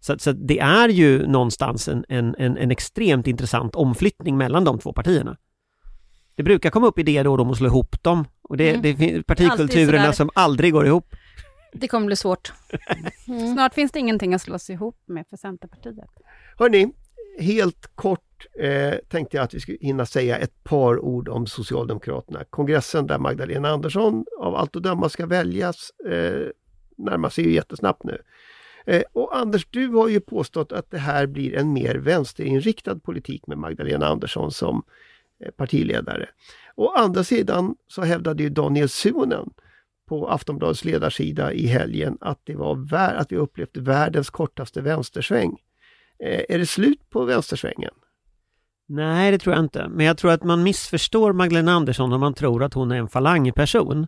Så, 0.00 0.18
så 0.18 0.32
det 0.32 0.58
är 0.58 0.88
ju 0.88 1.26
någonstans 1.26 1.88
en, 1.88 2.04
en, 2.08 2.34
en, 2.38 2.70
extremt 2.70 3.26
intressant 3.26 3.74
omflyttning 3.74 4.36
mellan 4.36 4.64
de 4.64 4.78
två 4.78 4.92
partierna. 4.92 5.36
Det 6.34 6.42
brukar 6.42 6.70
komma 6.70 6.86
upp 6.86 6.98
idéer 6.98 7.24
då 7.24 7.30
och 7.30 7.38
då 7.38 7.44
om 7.44 7.50
att 7.50 7.56
slå 7.56 7.66
ihop 7.66 8.02
dem. 8.02 8.24
Och 8.42 8.56
det, 8.56 8.68
Mm. 8.68 8.82
det 8.82 8.96
finns 8.96 9.24
partikulturerna 9.26 10.12
som 10.12 10.30
aldrig 10.34 10.72
går 10.72 10.86
ihop. 10.86 11.14
Det 11.72 11.88
kommer 11.88 12.06
bli 12.06 12.16
svårt. 12.16 12.52
Mm. 13.28 13.54
Snart 13.54 13.74
finns 13.74 13.92
det 13.92 13.98
ingenting 13.98 14.34
att 14.34 14.42
slå 14.42 14.58
sig 14.58 14.74
ihop 14.74 14.96
med 15.06 15.26
för 15.30 15.36
Centerpartiet. 15.36 16.10
Hörni, 16.58 16.92
helt 17.38 17.90
kort 17.94 18.46
eh, 18.58 18.94
tänkte 19.08 19.36
jag 19.36 19.44
att 19.44 19.54
vi 19.54 19.60
skulle 19.60 19.78
hinna 19.80 20.06
säga 20.06 20.38
ett 20.38 20.64
par 20.64 20.98
ord 20.98 21.28
om 21.28 21.46
Socialdemokraterna. 21.46 22.44
Kongressen 22.50 23.06
där 23.06 23.18
Magdalena 23.18 23.68
Andersson 23.68 24.24
av 24.40 24.54
allt 24.54 24.76
att 24.76 24.82
döma 24.82 25.08
ska 25.08 25.26
väljas 25.26 25.90
eh, 25.90 26.48
närmar 26.96 27.28
sig 27.28 27.44
ju 27.44 27.52
jättesnabbt 27.52 28.04
nu. 28.04 28.22
Eh, 28.86 29.02
och 29.12 29.36
Anders, 29.36 29.66
du 29.70 29.88
har 29.88 30.08
ju 30.08 30.20
påstått 30.20 30.72
att 30.72 30.90
det 30.90 30.98
här 30.98 31.26
blir 31.26 31.54
en 31.54 31.72
mer 31.72 31.94
vänsterinriktad 31.94 32.98
politik 32.98 33.46
med 33.46 33.58
Magdalena 33.58 34.06
Andersson 34.06 34.50
som 34.50 34.82
eh, 35.44 35.50
partiledare. 35.50 36.28
Å 36.76 36.88
andra 36.88 37.24
sidan 37.24 37.76
så 37.86 38.02
hävdade 38.02 38.42
ju 38.42 38.48
Daniel 38.48 38.88
Suhonen 38.88 39.50
på 40.10 40.28
Aftonbladets 40.28 40.84
ledarsida 40.84 41.52
i 41.52 41.66
helgen 41.66 42.18
att, 42.20 42.40
det 42.44 42.54
var 42.54 42.74
vär- 42.74 43.14
att 43.14 43.32
vi 43.32 43.36
upplevt 43.36 43.76
världens 43.76 44.30
kortaste 44.30 44.80
vänstersväng. 44.80 45.56
Eh, 46.24 46.40
är 46.48 46.58
det 46.58 46.66
slut 46.66 47.10
på 47.10 47.24
vänstersvängen? 47.24 47.90
Nej, 48.88 49.30
det 49.30 49.38
tror 49.38 49.54
jag 49.54 49.64
inte. 49.64 49.88
Men 49.88 50.06
jag 50.06 50.18
tror 50.18 50.30
att 50.32 50.44
man 50.44 50.62
missförstår 50.62 51.32
Magdalena 51.32 51.72
Andersson 51.72 52.12
om 52.12 52.20
man 52.20 52.34
tror 52.34 52.62
att 52.62 52.74
hon 52.74 52.92
är 52.92 52.96
en 52.96 53.08
falangperson. 53.08 54.06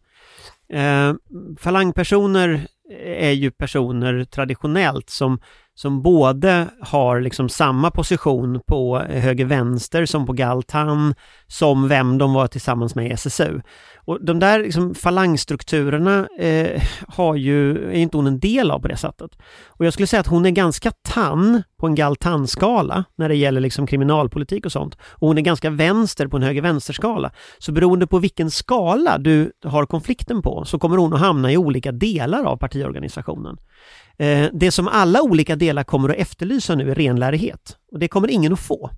Eh, 0.69 1.15
falangpersoner 1.59 2.67
är 3.05 3.33
ju 3.33 3.51
personer 3.51 4.25
traditionellt 4.25 5.11
som, 5.11 5.41
som 5.75 6.03
både 6.03 6.69
har 6.81 7.21
liksom 7.21 7.49
samma 7.49 7.91
position 7.91 8.61
på 8.67 8.99
höger-vänster 8.99 10.07
som 10.07 10.27
på 10.27 10.33
Galtan, 10.33 11.15
som 11.47 11.89
vem 11.89 12.19
de 12.19 12.33
var 12.33 12.47
tillsammans 12.47 12.95
med 12.95 13.07
i 13.07 13.11
SSU. 13.11 13.61
Och 14.05 14.25
de 14.25 14.39
där 14.39 14.59
liksom 14.59 14.95
falangstrukturerna 14.95 16.29
eh, 16.39 16.83
har 17.09 17.37
ju, 17.37 17.89
är 17.91 17.97
inte 17.97 18.17
hon 18.17 18.27
en 18.27 18.41
del 18.41 18.71
av 18.71 18.81
på 18.81 18.89
det 18.89 18.97
sättet. 18.97 19.31
Och 19.67 19.87
jag 19.87 19.93
skulle 19.93 20.07
säga 20.07 20.21
att 20.21 20.27
hon 20.27 20.47
är 20.47 20.51
ganska 20.51 20.91
tann 20.91 21.63
på 21.83 21.87
en 21.87 21.95
Galtan-skala 21.95 23.05
när 23.17 23.29
det 23.29 23.35
gäller 23.35 23.61
liksom 23.61 23.87
kriminalpolitik 23.87 24.67
och 24.67 24.73
sånt. 24.73 24.97
Och 25.05 25.29
hon 25.29 25.39
är 25.39 25.43
ganska 25.43 25.71
vänster 25.71 26.27
på 26.27 26.37
en 26.37 26.43
höger-vänster-skala. 26.43 27.31
Så 27.59 27.73
beroende 27.73 28.07
på 28.07 28.19
vilken 28.19 28.51
skala 28.51 29.19
du 29.19 29.53
har 29.65 29.87
konflikten 29.87 30.43
på 30.43 30.65
så 30.65 30.79
kommer 30.79 30.97
hon 30.97 31.15
att 31.15 31.21
hamna 31.21 31.53
i 31.53 31.57
olika 31.57 31.93
delar 31.93 32.45
av 32.45 32.57
partiorganisationen. 32.57 33.57
Eh, 34.19 34.47
det 34.53 34.71
som 34.71 34.89
alla 34.89 35.23
olika 35.23 35.57
delar 35.57 35.85
kommer 35.85 36.09
att 36.09 36.17
efterlysa 36.17 36.75
nu 36.75 36.91
är 36.91 36.95
renlärighet. 36.95 37.77
Och 37.93 37.99
det 37.99 38.09
kommer 38.09 38.31
ingen 38.31 38.53
att 38.53 38.61
få. 38.61 38.91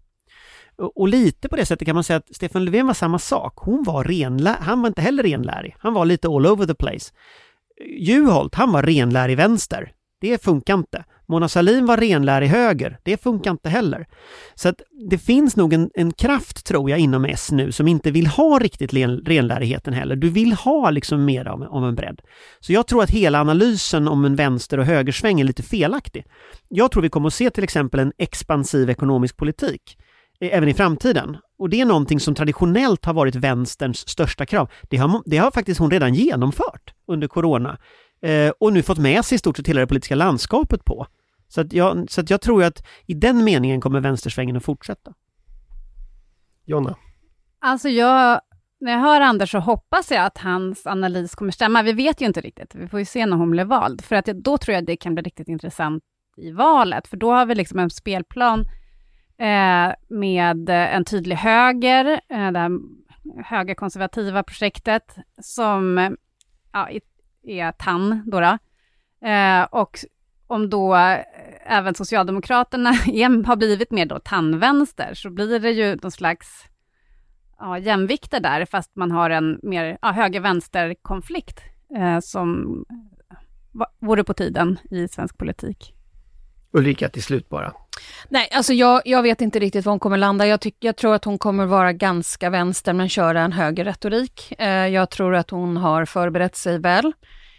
Och, 0.79 1.01
och 1.01 1.09
lite 1.09 1.49
på 1.49 1.57
det 1.57 1.66
sättet 1.66 1.87
kan 1.87 1.94
man 1.94 2.05
säga 2.05 2.16
att 2.16 2.37
Stefan 2.37 2.64
Löfven 2.64 2.87
var 2.87 2.94
samma 2.94 3.18
sak. 3.18 3.55
Hon 3.57 3.83
var 3.83 4.62
han 4.62 4.81
var 4.81 4.88
inte 4.88 5.03
heller 5.03 5.23
renlärig. 5.23 5.77
Han 5.79 5.94
var 5.94 6.05
lite 6.05 6.29
all 6.29 6.47
over 6.47 6.66
the 6.66 6.75
place. 6.75 7.12
Juholt, 7.99 8.55
han 8.55 8.73
var 8.73 8.83
renlärig 8.83 9.37
vänster. 9.37 9.92
Det 10.20 10.42
funkar 10.42 10.75
inte. 10.75 11.05
Mona 11.29 11.49
Sahlin 11.49 11.87
var 11.87 11.97
renlärig 11.97 12.49
höger. 12.49 12.99
Det 13.03 13.23
funkar 13.23 13.51
inte 13.51 13.69
heller. 13.69 14.07
Så 14.55 14.69
att 14.69 14.83
det 15.11 15.19
finns 15.19 15.57
nog 15.57 15.73
en, 15.73 15.91
en 15.95 16.13
kraft, 16.13 16.67
tror 16.67 16.91
jag, 16.91 16.99
inom 16.99 17.25
S 17.25 17.53
nu 17.53 17.73
som 17.73 17.89
inte 17.89 18.11
vill 18.11 18.27
ha 18.27 18.59
riktigt 18.59 18.93
len, 18.93 19.19
renlärigheten 19.25 19.95
heller. 19.95 20.17
Du 20.17 20.31
vill 20.31 20.53
ha 20.53 20.91
liksom 20.91 21.25
mer 21.25 21.49
av, 21.49 21.63
av 21.63 21.85
en 21.85 21.95
bredd. 21.95 22.21
Så 22.61 22.73
jag 22.73 22.87
tror 22.87 23.03
att 23.03 23.11
hela 23.11 23.41
analysen 23.41 24.09
om 24.09 24.25
en 24.25 24.37
vänster 24.37 24.79
och 24.79 24.87
högersväng 24.87 25.41
är 25.41 25.45
lite 25.45 25.63
felaktig. 25.63 26.25
Jag 26.69 26.91
tror 26.91 27.03
vi 27.03 27.09
kommer 27.09 27.27
att 27.27 27.35
se 27.35 27.51
till 27.51 27.65
exempel 27.65 28.01
en 28.01 28.13
expansiv 28.19 28.91
ekonomisk 28.91 29.37
politik 29.37 29.99
eh, 30.41 30.57
även 30.57 30.69
i 30.69 30.75
framtiden. 30.75 31.37
Och 31.59 31.71
det 31.71 31.81
är 31.81 31.85
någonting 31.85 32.21
som 32.21 32.35
traditionellt 32.35 33.05
har 33.05 33.15
varit 33.15 33.35
vänsterns 33.35 34.09
största 34.09 34.47
krav. 34.47 34.71
Det 34.91 34.97
har, 34.97 35.23
det 35.27 35.37
har 35.37 35.51
faktiskt 35.51 35.81
hon 35.81 35.91
redan 35.91 36.15
genomfört 36.15 36.95
under 37.09 37.29
corona 37.29 37.79
eh, 38.25 38.53
och 38.61 38.73
nu 38.73 38.83
fått 38.83 38.99
med 38.99 39.25
sig 39.25 39.37
i 39.37 39.39
stort 39.39 39.57
sett 39.57 39.69
hela 39.69 39.81
det 39.81 39.87
politiska 39.87 40.15
landskapet 40.15 40.85
på. 40.85 41.07
Så 41.49 41.61
att 41.61 41.73
jag, 41.73 42.11
så 42.11 42.21
att 42.21 42.31
jag 42.31 42.41
tror 42.41 42.65
att 42.65 42.85
i 43.07 43.15
den 43.15 43.45
meningen 43.45 43.81
kommer 43.81 44.01
vänstersvängen 44.01 44.57
att 44.57 44.65
fortsätta. 44.65 45.15
Jonna? 46.65 46.97
Alltså 47.59 47.89
jag, 47.89 48.41
när 48.81 48.93
jag 48.93 48.99
hör 48.99 49.21
Anders 49.21 49.51
så 49.51 49.59
hoppas 49.59 50.11
jag 50.11 50.25
att 50.25 50.39
hans 50.39 50.87
analys 50.87 51.35
kommer 51.35 51.53
stämma. 51.53 51.83
Vi 51.83 51.93
vet 51.93 52.21
ju 52.21 52.27
inte 52.27 52.41
riktigt, 52.41 52.75
vi 52.75 52.89
får 52.89 52.99
ju 52.99 53.05
se 53.05 53.27
när 53.27 53.37
hon 53.37 53.51
blir 53.51 53.65
vald. 53.65 54.05
För 54.05 54.17
att 54.17 54.25
då 54.27 54.59
tror 54.59 54.75
jag 54.75 54.87
det 54.87 54.97
kan 54.97 55.15
bli 55.15 55.23
riktigt 55.23 55.49
intressant 55.49 56.03
i 56.37 56.51
valet, 56.51 57.09
för 57.09 57.17
då 57.17 57.33
har 57.33 57.47
vi 57.47 57.55
liksom 57.55 57.79
en 57.79 57.91
spelplan 57.91 58.61
eh, 59.39 59.95
med 60.09 60.69
en 60.71 61.05
tydlig 61.05 61.37
höger, 61.37 62.21
eh, 62.29 62.53
det 62.53 62.79
högerkonservativa 63.45 64.43
projektet, 64.43 65.17
som 65.43 65.99
eh, 65.99 66.11
ja, 66.73 66.89
är- 66.91 67.13
är 67.45 67.73
TAN 67.73 68.23
då. 68.27 68.41
då. 68.41 68.59
Eh, 69.29 69.63
och 69.63 69.99
om 70.47 70.71
då 70.71 70.97
eh, 70.97 71.21
även 71.67 71.95
Socialdemokraterna 71.95 72.91
är, 73.07 73.47
har 73.47 73.57
blivit 73.57 73.91
mer 73.91 74.07
då 74.07 74.19
TAN-vänster, 74.19 75.15
så 75.15 75.31
blir 75.31 75.59
det 75.61 75.71
ju 75.71 75.97
någon 75.97 76.11
slags 76.11 76.65
ja, 77.59 77.79
jämvikter 77.79 78.41
där, 78.41 78.65
fast 78.65 78.97
man 78.97 79.11
har 79.11 79.31
en 79.31 79.61
mer 79.63 79.99
ja, 80.03 80.13
höger-vänster-konflikt 80.13 81.61
eh, 81.97 82.21
som 82.21 82.79
eh, 83.31 83.87
vore 83.99 84.25
på 84.25 84.35
tiden 84.35 84.79
i 84.91 85.09
svensk 85.09 85.39
politik. 85.39 85.94
Ulrika 86.75 87.09
till 87.09 87.23
slut 87.23 87.49
bara. 87.49 87.73
Nej, 88.29 88.49
alltså 88.53 88.73
jag, 88.73 89.03
jag 89.05 89.23
vet 89.23 89.41
inte 89.41 89.59
riktigt 89.59 89.85
var 89.85 89.93
hon 89.93 90.01
kommer 90.01 90.17
landa. 90.17 90.47
Jag, 90.47 90.61
tyck, 90.61 90.77
jag 90.81 90.97
tror 90.97 91.15
att 91.15 91.25
hon 91.25 91.39
kommer 91.39 91.67
vara 91.67 91.93
ganska 91.93 92.51
vänster 92.51 92.93
men 92.93 93.09
köra 93.09 93.41
en 93.41 93.53
höger 93.53 93.85
retorik. 93.85 94.53
Eh, 94.59 94.69
jag 94.69 95.11
tror 95.11 95.35
att 95.35 95.51
hon 95.51 95.77
har 95.77 96.05
förberett 96.05 96.57
sig 96.57 96.79
väl. 96.79 97.13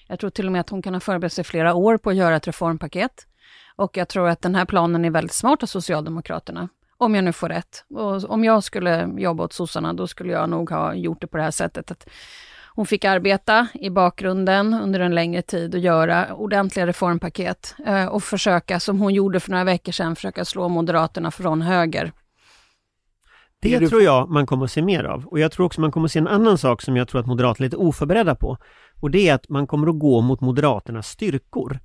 Jag 0.08 0.20
tror 0.20 0.30
till 0.30 0.46
och 0.46 0.52
med 0.52 0.62
att 0.62 0.70
hon 0.70 0.82
kan 0.82 0.94
ha 0.94 1.00
förberett 1.00 1.34
sig 1.34 1.44
flera 1.44 1.74
år 1.74 1.98
på 1.98 2.10
att 2.10 2.16
göra 2.16 2.36
ett 2.36 2.48
reformpaket. 2.48 3.28
Och 3.76 3.98
jag 3.98 4.10
tror 4.10 4.30
att 4.30 4.42
den 4.42 4.56
här 4.56 4.66
planen 4.66 5.06
är 5.06 5.10
väldigt 5.10 5.34
smart 5.34 5.64
av 5.64 5.68
Socialdemokraterna. 5.68 6.70
Om 6.98 7.16
jag 7.16 7.24
nu 7.24 7.34
får 7.34 7.50
rätt. 7.50 7.86
Och 7.90 8.30
om 8.30 8.44
jag 8.44 8.64
skulle 8.64 9.10
jobba 9.18 9.44
åt 9.44 9.54
sossarna, 9.54 9.94
då 9.94 10.08
skulle 10.08 10.34
jag 10.34 10.50
nog 10.50 10.70
ha 10.70 10.94
gjort 10.94 11.22
det 11.22 11.28
på 11.28 11.38
det 11.38 11.44
här 11.44 11.52
sättet. 11.52 11.92
Att 11.92 12.08
hon 12.76 12.86
fick 12.86 13.06
arbeta 13.06 13.68
i 13.74 13.90
bakgrunden 13.90 14.74
under 14.74 15.00
en 15.00 15.16
längre 15.16 15.42
tid 15.42 15.74
och 15.76 15.80
göra 15.80 16.34
ordentliga 16.34 16.88
reformpaket 16.88 17.76
eh, 17.86 18.06
och 18.06 18.24
försöka, 18.24 18.80
som 18.80 19.00
hon 19.00 19.14
gjorde 19.14 19.40
för 19.40 19.52
några 19.52 19.64
veckor 19.64 19.92
sedan, 19.92 20.16
försöka 20.16 20.46
slå 20.46 20.70
Moderaterna 20.70 21.32
från 21.32 21.62
höger. 21.62 22.12
Det 23.62 23.90
tror 23.90 24.02
jag 24.02 24.30
man 24.30 24.46
kommer 24.46 24.66
att 24.66 24.72
se 24.72 24.82
mer 24.82 25.04
av. 25.04 25.26
Och 25.26 25.40
jag 25.40 25.52
tror 25.52 25.66
också 25.66 25.82
man 25.82 25.92
kommer 25.92 26.06
att 26.06 26.12
se 26.12 26.20
en 26.20 26.28
annan 26.28 26.58
sak 26.58 26.82
som 26.82 26.98
jag 26.98 27.08
tror 27.08 27.22
att 27.22 27.28
Moderaterna 27.28 27.66
är 27.66 27.68
lite 27.68 27.78
oförberedda 27.78 28.36
på. 28.36 28.58
Och 29.02 29.12
det 29.12 29.30
är 29.30 29.36
att 29.36 29.50
man 29.50 29.68
kommer 29.68 29.88
att 29.88 30.00
gå 30.00 30.22
mot 30.22 30.42
Moderaternas 30.42 31.08
styrkor. 31.08 31.80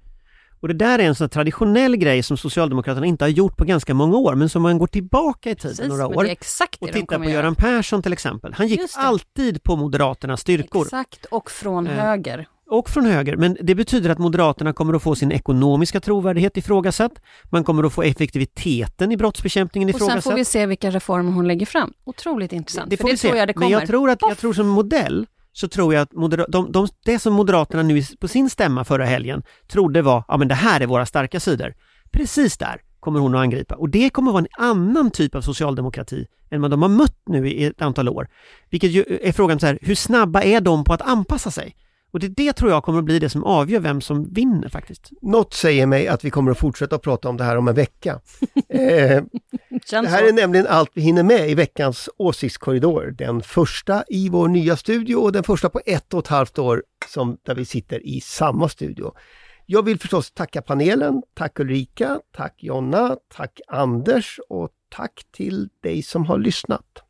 Och 0.62 0.68
det 0.68 0.74
där 0.74 0.98
är 0.98 1.02
en 1.02 1.14
sån 1.14 1.28
traditionell 1.28 1.96
grej 1.96 2.22
som 2.22 2.36
Socialdemokraterna 2.36 3.06
inte 3.06 3.24
har 3.24 3.28
gjort 3.30 3.56
på 3.56 3.64
ganska 3.64 3.94
många 3.94 4.16
år, 4.16 4.34
men 4.34 4.48
som 4.48 4.62
man 4.62 4.78
går 4.78 4.86
tillbaka 4.86 5.50
i 5.50 5.54
tiden 5.54 5.76
Precis, 5.76 5.88
några 5.88 6.06
år. 6.06 6.24
det 6.24 6.30
det 6.80 6.86
och 6.86 6.92
tittar 6.92 7.18
på 7.18 7.24
göra. 7.24 7.34
Göran 7.34 7.54
Persson 7.54 8.02
till 8.02 8.12
exempel. 8.12 8.54
Han 8.56 8.68
gick 8.68 8.80
det. 8.80 8.88
alltid 8.96 9.62
på 9.62 9.76
Moderaternas 9.76 10.40
styrkor. 10.40 10.82
Exakt, 10.82 11.24
och 11.24 11.50
från 11.50 11.86
Eh, 11.86 11.92
höger. 11.92 12.48
och 12.70 12.90
från 12.90 13.04
höger. 13.06 13.36
Men 13.36 13.56
det 13.62 13.74
betyder 13.74 14.10
att 14.10 14.18
Moderaterna 14.18 14.72
kommer 14.72 14.94
att 14.94 15.02
få 15.02 15.14
sin 15.14 15.32
ekonomiska 15.32 16.00
trovärdighet 16.00 16.56
ifrågasatt. 16.56 17.12
Man 17.50 17.64
kommer 17.64 17.84
att 17.84 17.92
få 17.92 18.02
effektiviteten 18.02 19.12
i 19.12 19.16
brottsbekämpningen 19.16 19.88
Och 19.88 19.94
sen 19.94 19.96
ifrågasatt. 20.06 20.24
får 20.24 20.34
vi 20.34 20.44
se 20.44 20.66
vilka 20.66 20.90
reformer 20.90 21.32
hon 21.32 21.48
lägger 21.48 21.66
fram. 21.66 21.92
Otroligt 22.04 22.52
intressant, 22.52 22.90
Det 22.90 22.96
för 22.96 23.02
får 23.04 23.10
det 23.10 23.16
se. 23.16 23.28
tror 23.28 23.38
jag 23.38 23.48
det 23.48 23.52
kommer. 23.52 23.66
Men 23.66 23.78
jag 23.78 23.86
tror, 23.86 24.10
att, 24.10 24.18
jag 24.22 24.38
tror 24.38 24.52
som 24.52 24.66
modell 24.68 25.26
så 25.52 25.68
tror 25.68 25.94
jag 25.94 26.02
att 26.02 26.12
moder- 26.12 26.46
de, 26.48 26.72
de, 26.72 26.88
det 27.04 27.18
som 27.18 27.34
Moderaterna 27.34 27.82
nu 27.82 28.02
på 28.20 28.28
sin 28.28 28.50
stämma 28.50 28.84
förra 28.84 29.04
helgen 29.04 29.42
trodde 29.68 30.02
var, 30.02 30.24
ja 30.28 30.36
men 30.36 30.48
det 30.48 30.54
här 30.54 30.80
är 30.80 30.86
våra 30.86 31.06
starka 31.06 31.40
sidor. 31.40 31.74
Precis 32.10 32.58
där 32.58 32.80
kommer 33.00 33.20
hon 33.20 33.34
att 33.34 33.40
angripa 33.40 33.74
och 33.74 33.88
det 33.88 34.10
kommer 34.10 34.30
att 34.30 34.34
vara 34.34 34.44
en 34.44 34.64
annan 34.64 35.10
typ 35.10 35.34
av 35.34 35.40
socialdemokrati 35.40 36.26
än 36.50 36.62
vad 36.62 36.70
de 36.70 36.82
har 36.82 36.88
mött 36.88 37.22
nu 37.26 37.48
i 37.48 37.64
ett 37.64 37.82
antal 37.82 38.08
år. 38.08 38.28
Vilket 38.70 38.90
ju 38.90 39.02
eh, 39.02 39.28
är 39.28 39.32
frågan 39.32 39.60
så 39.60 39.66
här, 39.66 39.78
hur 39.82 39.94
snabba 39.94 40.42
är 40.42 40.60
de 40.60 40.84
på 40.84 40.92
att 40.92 41.02
anpassa 41.02 41.50
sig? 41.50 41.76
Och 42.10 42.20
det, 42.20 42.28
det 42.28 42.52
tror 42.52 42.70
jag 42.70 42.84
kommer 42.84 42.98
att 42.98 43.04
bli 43.04 43.18
det 43.18 43.28
som 43.28 43.44
avgör 43.44 43.80
vem 43.80 44.00
som 44.00 44.32
vinner 44.32 44.68
faktiskt. 44.68 45.10
Något 45.22 45.54
säger 45.54 45.86
mig 45.86 46.08
att 46.08 46.24
vi 46.24 46.30
kommer 46.30 46.50
att 46.50 46.58
fortsätta 46.58 46.96
att 46.96 47.02
prata 47.02 47.28
om 47.28 47.36
det 47.36 47.44
här 47.44 47.56
om 47.56 47.68
en 47.68 47.74
vecka. 47.74 48.20
eh, 48.68 49.22
det 49.90 50.08
här 50.08 50.28
är 50.28 50.32
nämligen 50.32 50.66
allt 50.66 50.90
vi 50.94 51.02
hinner 51.02 51.22
med 51.22 51.50
i 51.50 51.54
veckans 51.54 52.08
åsiktskorridor. 52.16 53.14
Den 53.18 53.42
första 53.42 54.04
i 54.08 54.28
vår 54.28 54.48
nya 54.48 54.76
studio 54.76 55.16
och 55.16 55.32
den 55.32 55.42
första 55.42 55.68
på 55.68 55.80
ett 55.86 56.14
och 56.14 56.20
ett 56.20 56.26
halvt 56.26 56.58
år 56.58 56.82
som, 57.08 57.38
där 57.42 57.54
vi 57.54 57.64
sitter 57.64 58.06
i 58.06 58.20
samma 58.20 58.68
studio. 58.68 59.12
Jag 59.66 59.84
vill 59.84 59.98
förstås 59.98 60.30
tacka 60.30 60.62
panelen. 60.62 61.22
Tack 61.34 61.60
Ulrika, 61.60 62.20
tack 62.36 62.54
Jonna, 62.62 63.16
tack 63.36 63.60
Anders 63.68 64.40
och 64.48 64.70
tack 64.88 65.26
till 65.32 65.68
dig 65.82 66.02
som 66.02 66.26
har 66.26 66.38
lyssnat. 66.38 67.02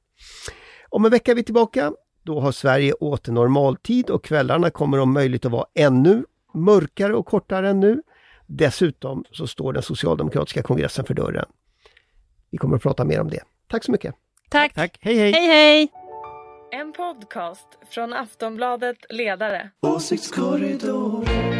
Om 0.89 1.05
en 1.05 1.11
vecka 1.11 1.31
är 1.31 1.35
vi 1.35 1.43
tillbaka. 1.43 1.93
Då 2.23 2.41
har 2.41 2.53
Sverige 2.53 2.93
åter 2.93 3.33
normaltid 3.33 4.11
och 4.11 4.25
kvällarna 4.25 4.71
kommer 4.71 4.99
om 4.99 5.13
möjligt 5.13 5.45
att 5.45 5.53
vara 5.53 5.67
ännu 5.75 6.25
mörkare 6.55 7.15
och 7.15 7.27
kortare 7.27 7.69
än 7.69 7.81
nu. 7.81 8.03
Dessutom 8.47 9.25
så 9.31 9.47
står 9.47 9.73
den 9.73 9.83
socialdemokratiska 9.83 10.63
kongressen 10.63 11.05
för 11.05 11.15
dörren. 11.15 11.47
Vi 12.51 12.59
kommer 12.59 12.77
att 12.77 12.83
prata 12.83 13.05
mer 13.05 13.21
om 13.21 13.31
det. 13.31 13.41
Tack 13.69 13.85
så 13.85 13.93
mycket! 13.93 14.15
Tack. 14.49 14.75
Tack, 14.75 14.99
hej 15.01 15.17
hej! 15.17 15.33
Hej 15.33 15.47
hej! 15.47 15.89
En 16.73 16.93
podcast 16.93 17.69
från 17.91 18.13
Aftonbladet 18.13 18.97
Ledare. 19.11 19.71
Åsiktskorridoren. 19.81 21.60